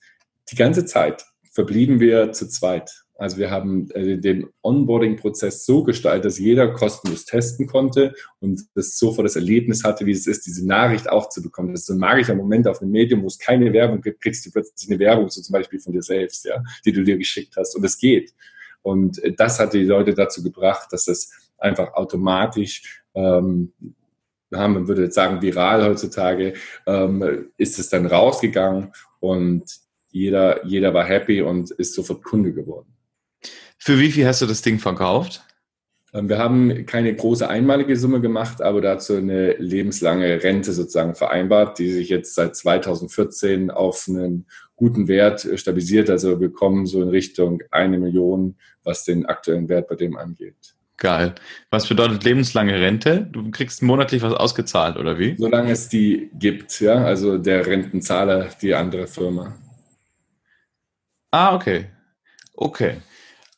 [0.49, 3.03] die ganze Zeit verblieben wir zu zweit.
[3.17, 8.97] Also wir haben äh, den Onboarding-Prozess so gestaltet, dass jeder kostenlos testen konnte und das
[8.97, 11.71] sofort das Erlebnis hatte, wie es ist, diese Nachricht auch zu bekommen.
[11.71, 14.43] Das ist so ein magischer Moment auf einem Medium, wo es keine Werbung gibt, kriegst
[14.45, 17.55] du plötzlich eine Werbung, so zum Beispiel von dir selbst, ja, die du dir geschickt
[17.57, 17.75] hast.
[17.75, 18.33] Und es geht.
[18.81, 23.73] Und äh, das hat die Leute dazu gebracht, dass das einfach automatisch ähm,
[24.53, 26.53] haben, man würde jetzt sagen, viral heutzutage,
[26.85, 29.63] ähm, ist es dann rausgegangen und
[30.09, 32.93] jeder, jeder war happy und ist sofort Kunde geworden.
[33.77, 35.41] Für wie viel hast du das Ding verkauft?
[36.13, 41.79] Ähm, wir haben keine große einmalige Summe gemacht, aber dazu eine lebenslange Rente sozusagen vereinbart,
[41.79, 46.09] die sich jetzt seit 2014 auf einen guten Wert stabilisiert.
[46.09, 50.75] Also wir kommen so in Richtung eine Million, was den aktuellen Wert bei dem angeht.
[51.01, 51.33] Geil.
[51.71, 53.27] Was bedeutet lebenslange Rente?
[53.31, 55.35] Du kriegst monatlich was ausgezahlt, oder wie?
[55.35, 57.03] Solange es die gibt, ja.
[57.03, 59.57] Also der Rentenzahler, die andere Firma.
[61.31, 61.87] Ah, okay.
[62.53, 62.97] Okay.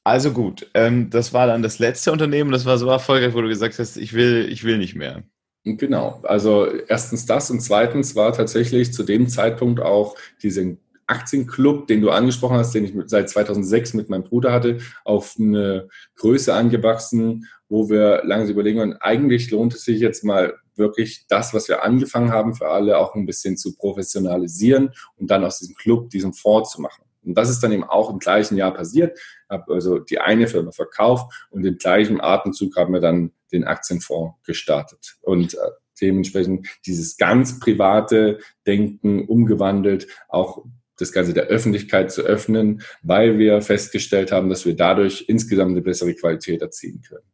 [0.06, 0.70] Also gut.
[0.74, 2.54] Ähm, das war dann das letzte Unternehmen.
[2.54, 5.24] Das war so erfolgreich, wo du gesagt hast, ich will, ich will nicht mehr.
[5.66, 6.22] Genau.
[6.24, 10.78] Also erstens das und zweitens war tatsächlich zu dem Zeitpunkt auch diese
[11.08, 15.90] Aktienclub, den du angesprochen hast, den ich seit 2006 mit meinem Bruder hatte, auf eine
[16.16, 21.54] Größe angewachsen, wo wir langsam überlegen, und eigentlich lohnt es sich jetzt mal wirklich das,
[21.54, 25.76] was wir angefangen haben, für alle auch ein bisschen zu professionalisieren und dann aus diesem
[25.76, 27.04] Club diesen Fonds zu machen.
[27.26, 29.18] Und das ist dann eben auch im gleichen Jahr passiert.
[29.50, 34.36] Habe also die eine Firma verkauft und im gleichen Atemzug haben wir dann den Aktienfonds
[34.46, 35.16] gestartet.
[35.22, 35.58] Und äh,
[36.02, 40.66] dementsprechend dieses ganz private Denken umgewandelt, auch
[40.98, 45.82] das Ganze der Öffentlichkeit zu öffnen, weil wir festgestellt haben, dass wir dadurch insgesamt eine
[45.82, 47.26] bessere Qualität erzielen können.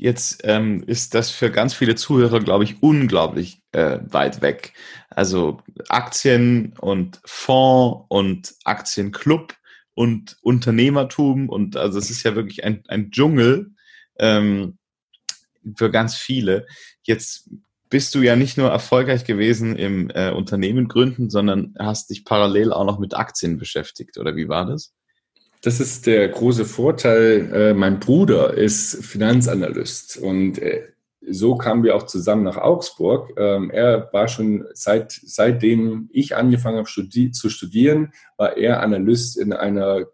[0.00, 4.72] Jetzt ähm, ist das für ganz viele Zuhörer, glaube ich, unglaublich äh, weit weg.
[5.10, 9.56] Also Aktien und Fonds und Aktienclub
[9.94, 13.72] und Unternehmertum und also es ist ja wirklich ein, ein Dschungel
[14.20, 14.78] ähm,
[15.76, 16.68] für ganz viele.
[17.02, 17.50] Jetzt
[17.90, 22.72] bist du ja nicht nur erfolgreich gewesen im äh, Unternehmen gründen, sondern hast dich parallel
[22.72, 24.94] auch noch mit Aktien beschäftigt, oder wie war das?
[25.62, 27.50] Das ist der große Vorteil.
[27.52, 30.92] Äh, mein Bruder ist Finanzanalyst und äh,
[31.30, 33.32] so kamen wir auch zusammen nach Augsburg.
[33.36, 39.36] Ähm, er war schon seit, seitdem ich angefangen habe studi zu studieren, war er Analyst
[39.36, 40.06] in einer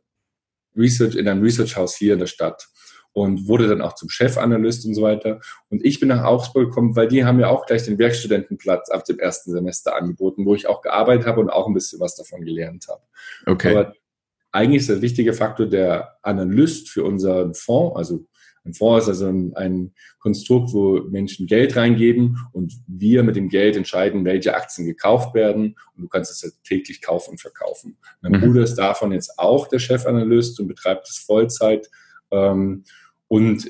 [0.77, 2.69] Research, in einem Research House hier in der Stadt
[3.15, 5.41] und wurde dann auch zum Chefanalyst und so weiter.
[5.71, 9.05] Und ich bin nach Augsburg gekommen, weil die haben ja auch gleich den Werkstudentenplatz ab
[9.05, 12.45] dem ersten Semester angeboten, wo ich auch gearbeitet habe und auch ein bisschen was davon
[12.45, 13.03] gelernt habe.
[13.47, 13.71] Okay.
[13.71, 13.95] Aber
[14.51, 18.27] eigentlich ist der wichtige Faktor der Analyst für unseren Fonds, also
[18.65, 23.51] ein Fonds ist also ein, ein, Konstrukt, wo Menschen Geld reingeben und wir mit dem
[23.51, 25.77] Geld entscheiden, welche Aktien gekauft werden.
[25.95, 27.99] Und du kannst es ja täglich kaufen und verkaufen.
[28.23, 28.41] Mein mhm.
[28.41, 31.91] Bruder ist davon jetzt auch der Chefanalyst und betreibt es Vollzeit.
[32.31, 32.85] Ähm,
[33.35, 33.69] und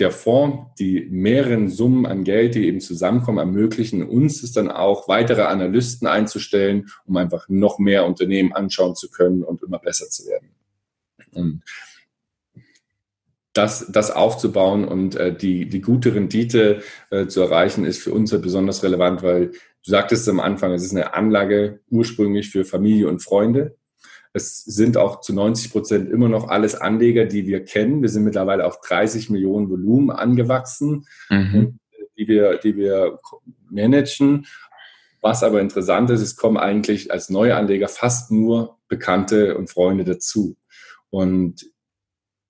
[0.00, 5.06] der Fonds, die mehreren Summen an Geld, die eben zusammenkommen, ermöglichen uns es dann auch,
[5.06, 10.26] weitere Analysten einzustellen, um einfach noch mehr Unternehmen anschauen zu können und immer besser zu
[10.26, 10.56] werden.
[11.34, 11.62] Und
[13.52, 18.32] das, das aufzubauen und äh, die, die gute Rendite äh, zu erreichen, ist für uns
[18.32, 23.06] halt besonders relevant, weil du sagtest am Anfang, es ist eine Anlage ursprünglich für Familie
[23.06, 23.76] und Freunde.
[24.36, 28.02] Es sind auch zu 90 Prozent immer noch alles Anleger, die wir kennen.
[28.02, 31.78] Wir sind mittlerweile auf 30 Millionen Volumen angewachsen, mhm.
[32.18, 33.20] die, wir, die wir
[33.70, 34.46] managen.
[35.20, 40.02] Was aber interessant ist, es kommen eigentlich als neue Anleger fast nur Bekannte und Freunde
[40.04, 40.56] dazu.
[41.10, 41.64] Und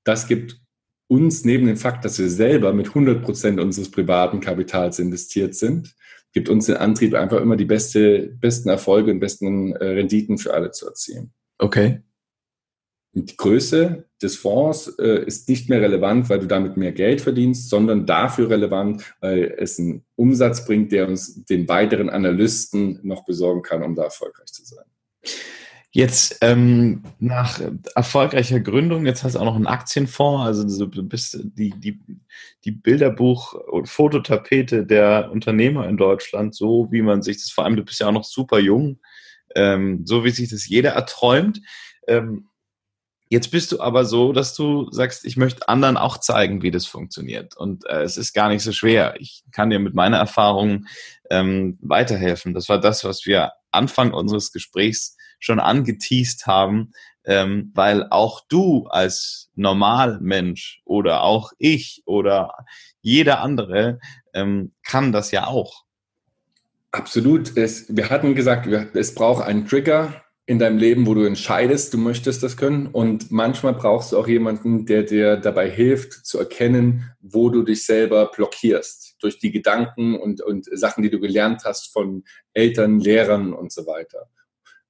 [0.05, 0.59] das gibt
[1.07, 5.95] uns neben dem Fakt, dass wir selber mit 100 Prozent unseres privaten Kapitals investiert sind,
[6.33, 10.55] gibt uns den Antrieb, einfach immer die beste, besten Erfolge und besten äh, Renditen für
[10.55, 11.33] alle zu erzielen.
[11.59, 12.03] Okay.
[13.15, 17.71] die Größe des Fonds äh, ist nicht mehr relevant, weil du damit mehr Geld verdienst,
[17.71, 23.63] sondern dafür relevant, weil es einen Umsatz bringt, der uns den weiteren Analysten noch besorgen
[23.63, 24.85] kann, um da erfolgreich zu sein.
[25.93, 27.61] Jetzt ähm, nach
[27.95, 32.01] erfolgreicher Gründung, jetzt hast du auch noch einen Aktienfonds, also du bist die, die,
[32.65, 37.77] die Bilderbuch- und Fototapete der Unternehmer in Deutschland, so wie man sich das, vor allem
[37.77, 38.99] du bist ja auch noch super jung,
[39.55, 41.61] ähm, so wie sich das jeder erträumt.
[42.07, 42.49] Ähm,
[43.35, 46.87] Jetzt bist du aber so, dass du sagst, ich möchte anderen auch zeigen, wie das
[46.87, 47.57] funktioniert.
[47.57, 49.17] Und äh, es ist gar nicht so schwer.
[49.19, 50.87] Ich kann dir mit meiner Erfahrung
[51.31, 52.55] ähm, weiterhelfen.
[52.55, 56.93] Das war das, was wir Anfang unseres Gesprächs schon angeteased haben,
[57.25, 62.53] ähm, weil auch du als Normalmensch oder auch ich oder
[63.01, 63.99] jeder andere
[64.35, 65.85] ähm, kann das ja auch.
[66.95, 67.57] Absolut.
[67.57, 71.99] Es, wir hatten gesagt, es braucht einen Trigger, in deinem Leben, wo du entscheidest, du
[71.99, 72.87] möchtest das können.
[72.89, 77.87] Und manchmal brauchst du auch jemanden, der dir dabei hilft zu erkennen, wo du dich
[77.87, 79.17] selber blockierst.
[79.21, 83.87] Durch die Gedanken und, und Sachen, die du gelernt hast von Eltern, Lehrern und so
[83.87, 84.29] weiter.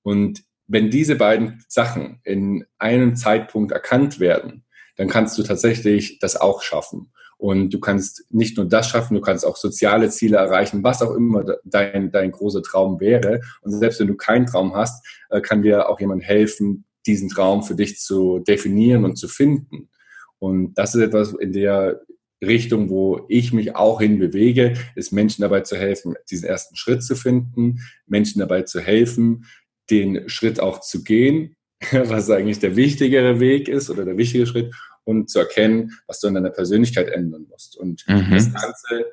[0.02, 4.64] Und wenn diese beiden Sachen in einem Zeitpunkt erkannt werden,
[4.96, 7.12] dann kannst du tatsächlich das auch schaffen.
[7.44, 11.14] Und du kannst nicht nur das schaffen, du kannst auch soziale Ziele erreichen, was auch
[11.14, 13.42] immer dein, dein großer Traum wäre.
[13.60, 17.62] Und selbst wenn du keinen Traum hast, äh, kann dir auch jemand helfen, diesen Traum
[17.62, 19.90] für dich zu definieren und zu finden.
[20.38, 22.00] Und das ist etwas in der
[22.42, 27.02] Richtung, wo ich mich auch hin bewege, ist Menschen dabei zu helfen, diesen ersten Schritt
[27.02, 29.44] zu finden, Menschen dabei zu helfen,
[29.90, 31.56] den Schritt auch zu gehen,
[31.92, 34.72] was eigentlich der wichtigere Weg ist oder der wichtige Schritt
[35.04, 37.76] und zu erkennen, was du in deiner Persönlichkeit ändern musst.
[37.76, 38.30] Und mhm.
[38.30, 39.06] das Ganze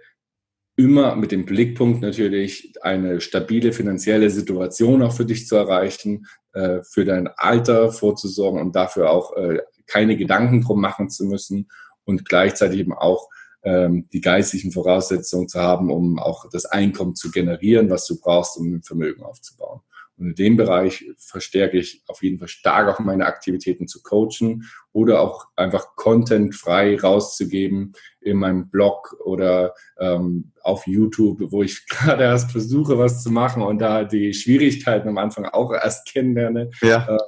[0.75, 6.79] immer mit dem Blickpunkt natürlich eine stabile finanzielle Situation auch für dich zu erreichen, äh,
[6.83, 11.69] für dein Alter vorzusorgen und dafür auch äh, keine Gedanken drum machen zu müssen
[12.05, 13.29] und gleichzeitig eben auch
[13.63, 18.57] ähm, die geistigen Voraussetzungen zu haben, um auch das Einkommen zu generieren, was du brauchst,
[18.57, 19.81] um ein Vermögen aufzubauen.
[20.21, 24.69] Und in dem Bereich verstärke ich auf jeden Fall stark auch meine Aktivitäten zu coachen
[24.91, 31.87] oder auch einfach Content frei rauszugeben in meinem Blog oder ähm, auf YouTube, wo ich
[31.89, 36.69] gerade erst versuche, was zu machen und da die Schwierigkeiten am Anfang auch erst kennenlerne,
[36.83, 37.15] ja.
[37.15, 37.19] äh,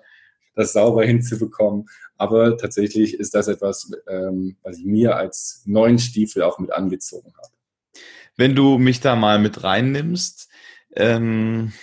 [0.54, 1.88] das sauber hinzubekommen.
[2.18, 7.34] Aber tatsächlich ist das etwas, ähm, was ich mir als neuen Stiefel auch mit angezogen
[7.42, 7.54] habe.
[8.38, 10.48] Wenn du mich da mal mit reinnimmst,
[10.96, 11.74] ähm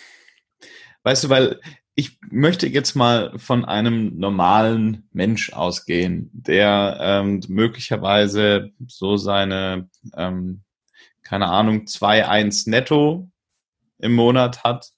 [1.03, 1.61] Weißt du, weil
[1.95, 10.63] ich möchte jetzt mal von einem normalen Mensch ausgehen, der ähm, möglicherweise so seine, ähm,
[11.23, 13.31] keine Ahnung, 2,1 netto
[13.99, 14.91] im Monat hat,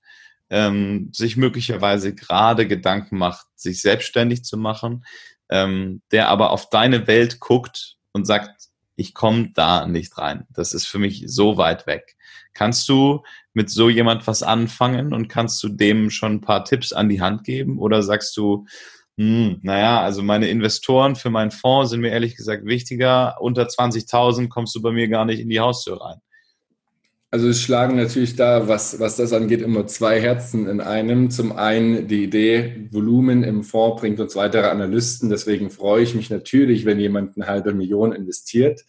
[0.50, 5.05] ähm, sich möglicherweise gerade Gedanken macht, sich selbstständig zu machen,
[5.50, 8.68] ähm, der aber auf deine Welt guckt und sagt,
[9.03, 10.46] ich komme da nicht rein.
[10.50, 12.16] Das ist für mich so weit weg.
[12.55, 13.22] Kannst du
[13.53, 17.20] mit so jemand was anfangen und kannst du dem schon ein paar Tipps an die
[17.20, 17.78] Hand geben?
[17.78, 18.66] Oder sagst du,
[19.18, 23.40] hm, naja, also meine Investoren für meinen Fonds sind mir ehrlich gesagt wichtiger.
[23.40, 26.20] Unter 20.000 kommst du bei mir gar nicht in die Haustür rein.
[27.34, 31.30] Also es schlagen natürlich da, was, was das angeht, immer zwei Herzen in einem.
[31.30, 35.30] Zum einen die Idee, Volumen im Fonds bringt uns weitere Analysten.
[35.30, 38.84] Deswegen freue ich mich natürlich, wenn jemand eine halbe Million investiert.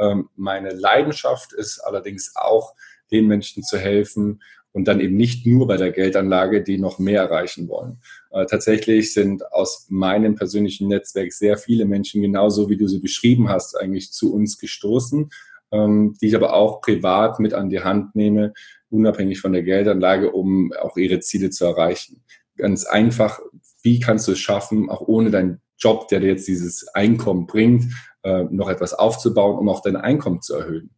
[0.00, 2.74] Ähm, meine Leidenschaft ist allerdings auch,
[3.12, 4.42] den Menschen zu helfen
[4.72, 8.00] und dann eben nicht nur bei der Geldanlage, die noch mehr erreichen wollen.
[8.32, 13.50] Äh, tatsächlich sind aus meinem persönlichen Netzwerk sehr viele Menschen, genauso wie du sie beschrieben
[13.50, 15.30] hast, eigentlich zu uns gestoßen,
[15.74, 18.52] ähm, die ich aber auch privat mit an die Hand nehme,
[18.90, 22.22] unabhängig von der Geldanlage, um auch ihre Ziele zu erreichen.
[22.56, 23.40] Ganz einfach,
[23.82, 27.92] wie kannst du es schaffen, auch ohne deinen Job, der dir jetzt dieses Einkommen bringt,
[28.22, 30.90] äh, noch etwas aufzubauen, um auch dein Einkommen zu erhöhen.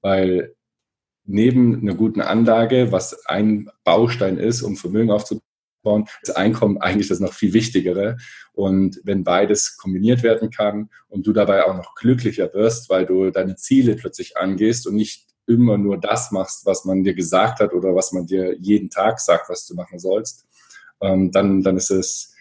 [0.00, 0.54] Weil
[1.24, 5.42] neben einer guten Anlage, was ein Baustein ist, um Vermögen aufzubauen,
[5.84, 8.16] das Einkommen eigentlich das noch viel Wichtigere.
[8.52, 13.30] Und wenn beides kombiniert werden kann und du dabei auch noch glücklicher wirst, weil du
[13.30, 17.72] deine Ziele plötzlich angehst und nicht immer nur das machst, was man dir gesagt hat
[17.72, 20.46] oder was man dir jeden Tag sagt, was du machen sollst,
[21.00, 22.34] ähm, dann, dann ist es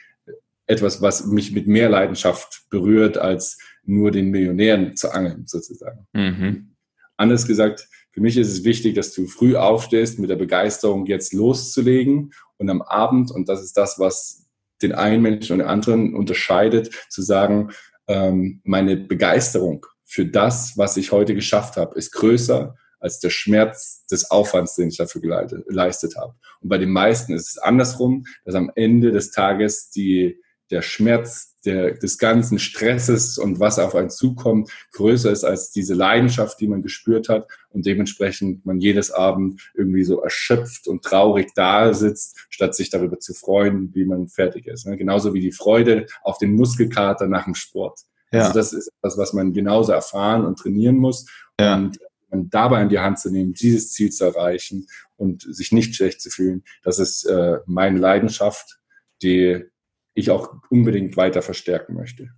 [0.68, 6.08] etwas, was mich mit mehr Leidenschaft berührt, als nur den Millionären zu angeln, sozusagen.
[6.14, 6.76] Mhm.
[7.18, 11.34] Anders gesagt, für mich ist es wichtig, dass du früh aufstehst mit der Begeisterung, jetzt
[11.34, 14.46] loszulegen und am Abend, und das ist das, was
[14.82, 17.72] den einen Menschen und den anderen unterscheidet, zu sagen,
[18.08, 24.06] ähm, meine Begeisterung für das, was ich heute geschafft habe, ist größer als der Schmerz
[24.06, 26.36] des Aufwands, den ich dafür geleistet habe.
[26.62, 30.40] Und bei den meisten ist es andersrum, dass am Ende des Tages die,
[30.70, 35.94] der Schmerz der, des ganzen Stresses und was auf einen zukommt, größer ist als diese
[35.94, 41.52] Leidenschaft, die man gespürt hat und dementsprechend man jedes Abend irgendwie so erschöpft und traurig
[41.56, 44.88] da sitzt, statt sich darüber zu freuen, wie man fertig ist.
[44.88, 44.98] Ne?
[44.98, 48.00] Genauso wie die Freude auf den Muskelkater nach dem Sport.
[48.32, 48.42] Ja.
[48.44, 51.26] Also das ist etwas, was man genauso erfahren und trainieren muss.
[51.60, 51.76] Ja.
[51.76, 52.00] Und
[52.30, 54.88] man dabei in die Hand zu nehmen, dieses Ziel zu erreichen
[55.18, 58.80] und sich nicht schlecht zu fühlen, das ist äh, meine Leidenschaft,
[59.22, 59.66] die
[60.14, 62.30] ich auch unbedingt weiter verstärken möchte.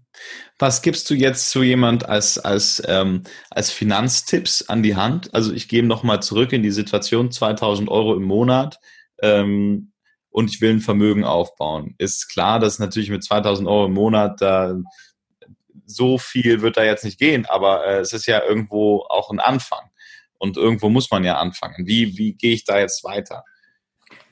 [0.60, 5.34] Was gibst du jetzt zu jemand als, als, ähm, als Finanztipps an die Hand?
[5.34, 8.80] Also ich gehe nochmal zurück in die Situation, 2000 Euro im Monat
[9.22, 9.92] ähm,
[10.30, 11.96] und ich will ein Vermögen aufbauen.
[11.98, 14.76] Ist klar, dass natürlich mit 2000 Euro im Monat da
[15.86, 19.40] so viel wird da jetzt nicht gehen, aber äh, es ist ja irgendwo auch ein
[19.40, 19.90] Anfang.
[20.38, 21.88] Und irgendwo muss man ja anfangen.
[21.88, 23.44] Wie, wie gehe ich da jetzt weiter?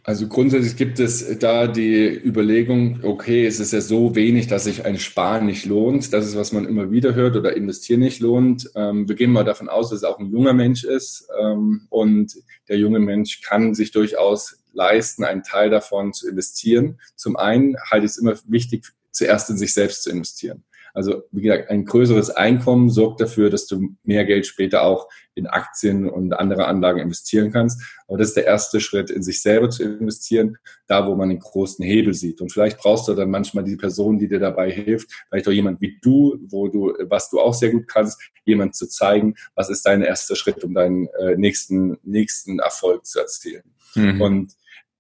[0.04, 4.84] Also grundsätzlich gibt es da die Überlegung, okay, es ist ja so wenig, dass sich
[4.84, 6.12] ein Sparen nicht lohnt.
[6.12, 8.72] Das ist, was man immer wieder hört oder investieren nicht lohnt.
[8.74, 11.28] Ähm, wir gehen mal davon aus, dass es auch ein junger Mensch ist.
[11.40, 12.34] Ähm, und
[12.68, 17.00] der junge Mensch kann sich durchaus leisten, einen Teil davon zu investieren.
[17.16, 20.64] Zum einen halte ich es immer wichtig, zuerst in sich selbst zu investieren.
[20.94, 25.48] Also wie gesagt, ein größeres Einkommen sorgt dafür, dass du mehr Geld später auch in
[25.48, 27.82] Aktien und andere Anlagen investieren kannst.
[28.08, 30.58] Aber das ist der erste Schritt, in sich selber zu investieren,
[30.88, 32.42] da wo man den großen Hebel sieht.
[32.42, 35.80] Und vielleicht brauchst du dann manchmal die Person, die dir dabei hilft, vielleicht auch jemand
[35.82, 39.86] wie du, wo du, was du auch sehr gut kannst, jemand zu zeigen, was ist
[39.86, 43.64] dein erster Schritt, um deinen äh, nächsten, nächsten Erfolg zu erzielen.
[43.96, 44.22] Mhm.
[44.22, 44.54] Und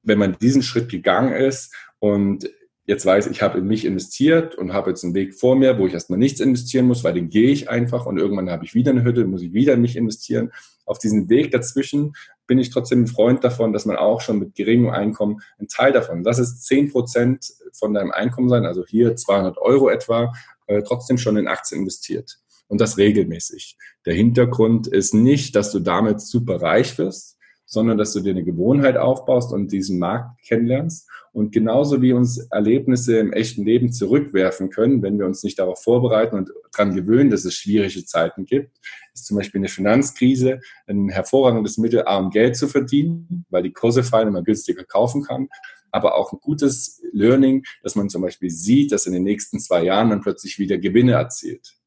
[0.03, 2.49] wenn man diesen Schritt gegangen ist und
[2.85, 5.87] jetzt weiß, ich habe in mich investiert und habe jetzt einen Weg vor mir, wo
[5.87, 8.91] ich erstmal nichts investieren muss, weil den gehe ich einfach und irgendwann habe ich wieder
[8.91, 10.51] eine Hütte, muss ich wieder in mich investieren.
[10.85, 12.13] Auf diesen Weg dazwischen
[12.47, 15.93] bin ich trotzdem ein Freund davon, dass man auch schon mit geringem Einkommen einen Teil
[15.93, 20.33] davon, das ist zehn Prozent von deinem Einkommen sein, also hier 200 Euro etwa,
[20.67, 22.39] äh, trotzdem schon in Aktien investiert.
[22.67, 23.77] Und das regelmäßig.
[24.05, 27.37] Der Hintergrund ist nicht, dass du damit super reich wirst,
[27.71, 32.37] sondern dass du dir eine Gewohnheit aufbaust und diesen Markt kennenlernst und genauso wie uns
[32.51, 37.29] Erlebnisse im echten Leben zurückwerfen können, wenn wir uns nicht darauf vorbereiten und daran gewöhnen,
[37.29, 38.77] dass es schwierige Zeiten gibt,
[39.13, 44.03] ist zum Beispiel eine Finanzkrise ein hervorragendes Mittel, arm Geld zu verdienen, weil die Kurse
[44.03, 45.47] fallen und man günstiger kaufen kann.
[45.91, 49.83] Aber auch ein gutes Learning, dass man zum Beispiel sieht, dass in den nächsten zwei
[49.83, 51.80] Jahren man plötzlich wieder Gewinne erzielt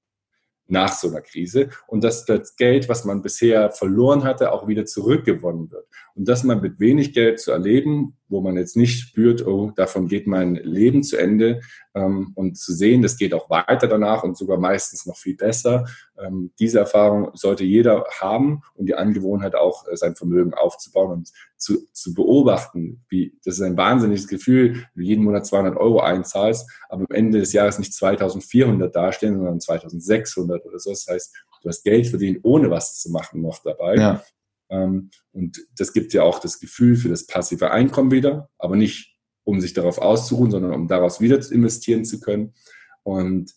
[0.67, 4.87] nach so einer Krise und dass das Geld, was man bisher verloren hatte, auch wieder
[4.87, 5.87] zurückgewonnen wird.
[6.15, 10.09] Und dass man mit wenig Geld zu erleben, wo man jetzt nicht spürt, oh, davon
[10.09, 11.61] geht mein Leben zu Ende
[11.95, 15.87] ähm, und zu sehen, das geht auch weiter danach und sogar meistens noch viel besser.
[16.19, 21.31] Ähm, diese Erfahrung sollte jeder haben und die Angewohnheit auch, äh, sein Vermögen aufzubauen und
[21.57, 23.05] zu, zu beobachten.
[23.09, 27.15] Wie, das ist ein wahnsinniges Gefühl, wenn du jeden Monat 200 Euro einzahlst, aber am
[27.15, 30.91] Ende des Jahres nicht 2400 dastehen, sondern 2600 oder so.
[30.91, 33.97] Das heißt, du hast Geld verdient, ohne was zu machen noch dabei.
[33.97, 34.23] Ja.
[34.71, 39.17] Ähm, und das gibt ja auch das Gefühl für das passive Einkommen wieder, aber nicht
[39.45, 42.55] um sich darauf auszuruhen, sondern um daraus wieder investieren zu können.
[43.03, 43.55] Und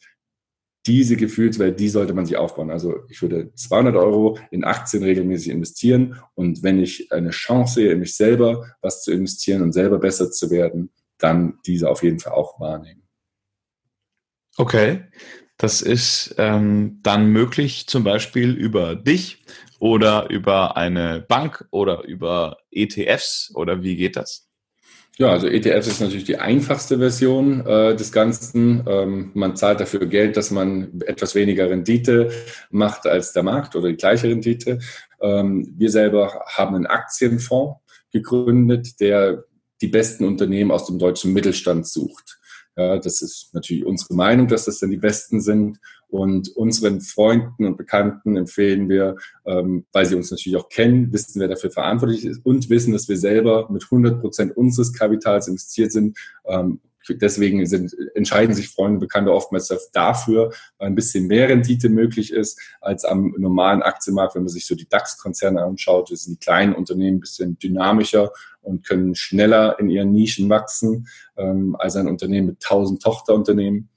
[0.88, 2.72] diese Gefühlswelt, die sollte man sich aufbauen.
[2.72, 7.92] Also ich würde 200 Euro in Aktien regelmäßig investieren und wenn ich eine Chance sehe,
[7.92, 12.20] in mich selber was zu investieren und selber besser zu werden, dann diese auf jeden
[12.20, 13.04] Fall auch wahrnehmen.
[14.56, 15.04] Okay,
[15.58, 19.44] das ist ähm, dann möglich zum Beispiel über dich
[19.80, 24.48] oder über eine Bank oder über ETFs oder wie geht das?
[25.18, 28.84] Ja, also ETFs ist natürlich die einfachste Version äh, des Ganzen.
[28.88, 32.30] Ähm, man zahlt dafür Geld, dass man etwas weniger Rendite
[32.70, 34.78] macht als der Markt oder die gleiche Rendite.
[35.20, 37.80] Ähm, wir selber haben einen Aktienfonds
[38.12, 39.44] gegründet, der
[39.82, 42.38] die besten Unternehmen aus dem deutschen Mittelstand sucht.
[42.78, 45.80] Ja, das ist natürlich unsere Meinung, dass das dann die besten sind.
[46.10, 51.42] Und unseren Freunden und Bekannten empfehlen wir, ähm, weil sie uns natürlich auch kennen, wissen,
[51.42, 55.92] wer dafür verantwortlich ist und wissen, dass wir selber mit 100 Prozent unseres Kapitals investiert
[55.92, 56.80] sind, ähm,
[57.16, 62.60] deswegen sind, entscheiden sich Freunde, Bekannte oftmals dafür, weil ein bisschen mehr Rendite möglich ist
[62.82, 64.36] als am normalen Aktienmarkt.
[64.36, 68.32] Wenn man sich so die DAX-Konzerne anschaut, sind die kleinen Unternehmen ein bisschen dynamischer
[68.62, 73.90] und können schneller in ihren Nischen wachsen ähm, als ein Unternehmen mit tausend Tochterunternehmen.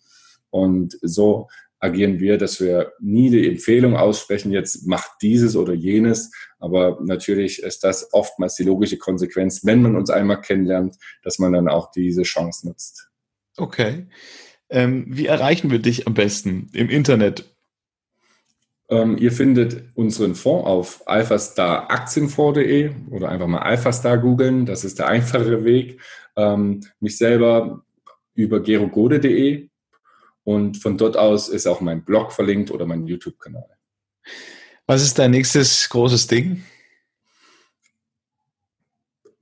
[0.50, 1.48] Und so
[1.80, 6.30] agieren wir, dass wir nie die Empfehlung aussprechen, jetzt macht dieses oder jenes.
[6.58, 11.52] Aber natürlich ist das oftmals die logische Konsequenz, wenn man uns einmal kennenlernt, dass man
[11.52, 13.08] dann auch diese Chance nutzt.
[13.56, 14.06] Okay.
[14.68, 17.50] Ähm, wie erreichen wir dich am besten im Internet?
[18.90, 24.66] Ähm, ihr findet unseren Fonds auf alphastar-aktienfonds.de oder einfach mal Alphastar googeln.
[24.66, 26.00] Das ist der einfachere Weg.
[26.36, 27.84] Ähm, mich selber
[28.34, 29.70] über gerogode.de
[30.50, 33.68] Und von dort aus ist auch mein Blog verlinkt oder mein YouTube-Kanal.
[34.84, 36.64] Was ist dein nächstes großes Ding?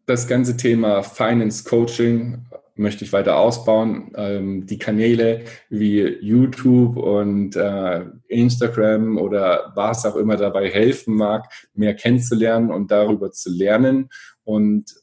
[0.04, 2.44] Das ganze Thema Finance Coaching
[2.74, 4.12] möchte ich weiter ausbauen.
[4.16, 11.50] Ähm, die Kanäle wie YouTube und äh, Instagram oder was auch immer dabei helfen mag,
[11.72, 14.10] mehr kennenzulernen und darüber zu lernen.
[14.44, 14.94] Und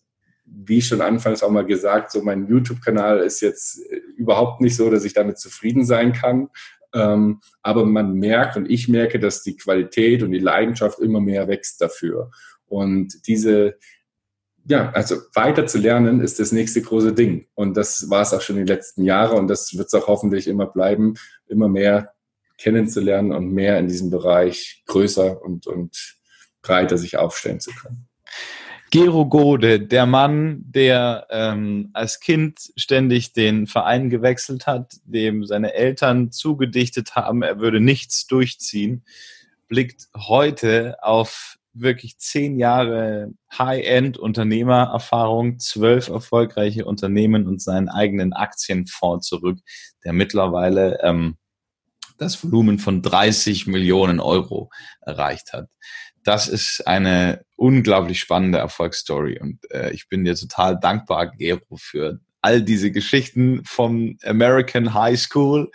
[0.46, 3.80] wie schon anfangs auch mal gesagt, so mein YouTube-Kanal ist jetzt
[4.16, 6.50] überhaupt nicht so, dass ich damit zufrieden sein kann.
[6.94, 11.48] Ähm, aber man merkt und ich merke, dass die Qualität und die Leidenschaft immer mehr
[11.48, 12.32] wächst dafür.
[12.68, 13.76] Und diese,
[14.66, 17.48] ja, also weiter zu lernen ist das nächste große Ding.
[17.54, 20.48] Und das war es auch schon die letzten Jahre und das wird es auch hoffentlich
[20.48, 21.16] immer bleiben,
[21.48, 22.14] immer mehr
[22.58, 26.18] kennenzulernen und mehr in diesem Bereich größer und, und
[26.62, 28.08] breiter sich aufstellen zu können.
[28.96, 35.74] Gero Gode, der Mann, der ähm, als Kind ständig den Verein gewechselt hat, dem seine
[35.74, 39.04] Eltern zugedichtet haben, er würde nichts durchziehen,
[39.68, 49.60] blickt heute auf wirklich zehn Jahre High-End-Unternehmererfahrung, zwölf erfolgreiche Unternehmen und seinen eigenen Aktienfonds zurück,
[50.06, 51.36] der mittlerweile ähm,
[52.18, 54.70] das Volumen von 30 Millionen Euro
[55.02, 55.68] erreicht hat.
[56.26, 62.20] Das ist eine unglaublich spannende Erfolgsstory und äh, ich bin dir total dankbar, Gero, für
[62.42, 65.72] all diese Geschichten vom American High School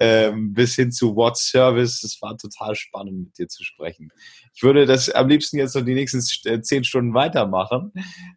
[0.00, 2.02] ähm, bis hin zu What Service.
[2.02, 4.10] Es war total spannend, mit dir zu sprechen.
[4.54, 7.92] Ich würde das am liebsten jetzt noch die nächsten äh, zehn Stunden weitermachen,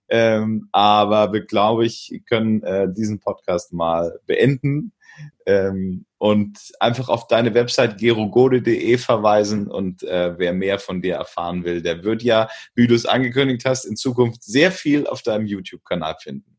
[0.07, 4.91] ähm, aber wir, glaube ich, können äh, diesen Podcast mal beenden.
[5.45, 11.63] Ähm, und einfach auf deine Website gerogode.de verweisen und äh, wer mehr von dir erfahren
[11.63, 15.45] will, der wird ja, wie du es angekündigt hast, in Zukunft sehr viel auf deinem
[15.45, 16.55] YouTube-Kanal finden.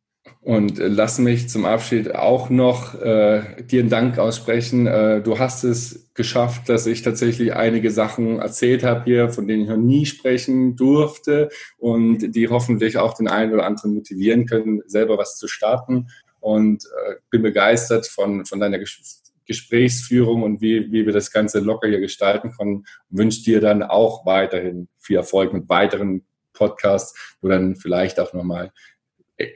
[0.46, 4.86] Und äh, lass mich zum Abschied auch noch äh, dir einen Dank aussprechen.
[4.86, 9.64] Äh, du hast es geschafft, dass ich tatsächlich einige Sachen erzählt habe hier, von denen
[9.64, 11.48] ich noch nie sprechen durfte
[11.78, 16.06] und die hoffentlich auch den einen oder anderen motivieren können, selber was zu starten.
[16.40, 21.60] Und äh, bin begeistert von, von deiner Ges Gesprächsführung und wie, wie wir das Ganze
[21.60, 22.84] locker hier gestalten können.
[23.10, 28.72] Wünsche dir dann auch weiterhin viel Erfolg mit weiteren Podcasts, wo dann vielleicht auch nochmal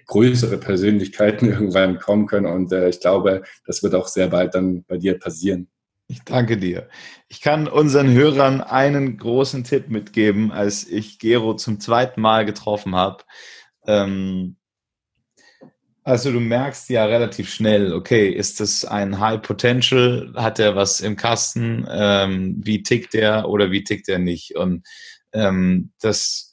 [0.06, 2.46] größere Persönlichkeiten irgendwann kommen können.
[2.46, 5.68] Und äh, ich glaube, das wird auch sehr bald dann bei dir passieren.
[6.06, 6.88] Ich danke dir.
[7.28, 12.96] Ich kann unseren Hörern einen großen Tipp mitgeben, als ich Gero zum zweiten Mal getroffen
[12.96, 13.22] habe.
[13.86, 14.56] Ähm,
[16.10, 20.32] also du merkst ja relativ schnell, okay, ist das ein High Potential?
[20.34, 21.86] Hat er was im Kasten?
[21.88, 24.56] Ähm, wie tickt er oder wie tickt er nicht?
[24.56, 24.84] Und
[25.32, 26.49] ähm, das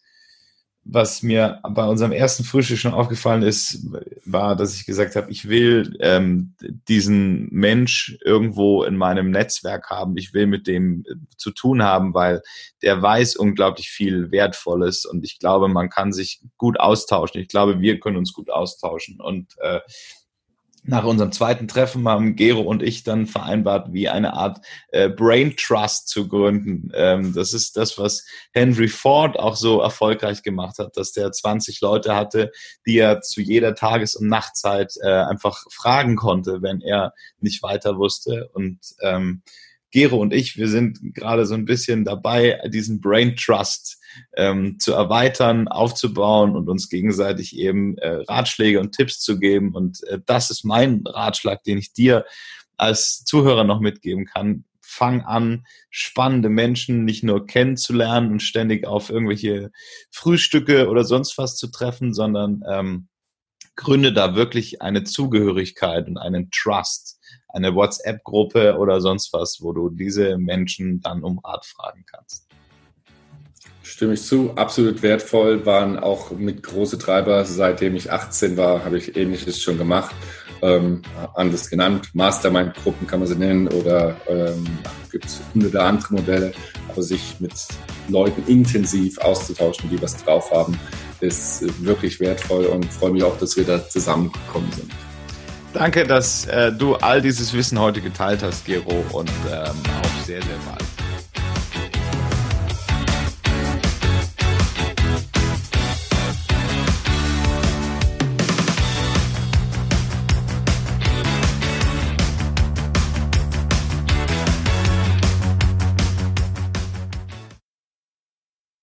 [0.89, 3.85] was mir bei unserem ersten Frühstück schon aufgefallen ist,
[4.25, 6.55] war, dass ich gesagt habe, ich will ähm,
[6.87, 10.15] diesen Mensch irgendwo in meinem Netzwerk haben.
[10.17, 12.41] Ich will mit dem äh, zu tun haben, weil
[12.81, 17.41] der weiß unglaublich viel Wertvolles und ich glaube, man kann sich gut austauschen.
[17.41, 19.81] Ich glaube, wir können uns gut austauschen und äh,
[20.87, 25.55] nach unserem zweiten Treffen haben Gero und ich dann vereinbart, wie eine Art äh, Brain
[25.57, 26.91] Trust zu gründen.
[26.95, 31.81] Ähm, das ist das, was Henry Ford auch so erfolgreich gemacht hat, dass der 20
[31.81, 32.51] Leute hatte,
[32.85, 37.97] die er zu jeder Tages- und Nachtzeit äh, einfach fragen konnte, wenn er nicht weiter
[37.97, 38.49] wusste.
[38.53, 39.43] Und ähm,
[39.91, 43.97] Gero und ich, wir sind gerade so ein bisschen dabei, diesen Brain Trust
[44.35, 49.73] ähm, zu erweitern, aufzubauen und uns gegenseitig eben äh, Ratschläge und Tipps zu geben.
[49.73, 52.25] Und äh, das ist mein Ratschlag, den ich dir
[52.75, 54.65] als Zuhörer noch mitgeben kann.
[54.81, 59.71] Fang an, spannende Menschen nicht nur kennenzulernen und ständig auf irgendwelche
[60.11, 63.07] Frühstücke oder sonst was zu treffen, sondern ähm,
[63.75, 67.16] gründe da wirklich eine Zugehörigkeit und einen Trust,
[67.49, 72.47] eine WhatsApp-Gruppe oder sonst was, wo du diese Menschen dann um Rat fragen kannst.
[73.83, 77.45] Stimme ich zu, absolut wertvoll, waren auch mit große Treiber.
[77.45, 80.13] Seitdem ich 18 war, habe ich ähnliches schon gemacht.
[80.61, 81.03] Ähm,
[81.35, 84.65] anders genannt, Mastermind-Gruppen kann man sie nennen oder ähm,
[85.11, 86.51] gibt es hunderte andere Modelle,
[86.89, 87.53] aber sich mit
[88.09, 90.77] Leuten intensiv auszutauschen, die was drauf haben,
[91.21, 94.91] ist wirklich wertvoll und freue mich auch, dass wir da zusammengekommen sind.
[95.73, 99.65] Danke, dass äh, du all dieses Wissen heute geteilt hast, Gero, und ähm,
[100.01, 100.96] auf sehr, sehr bald.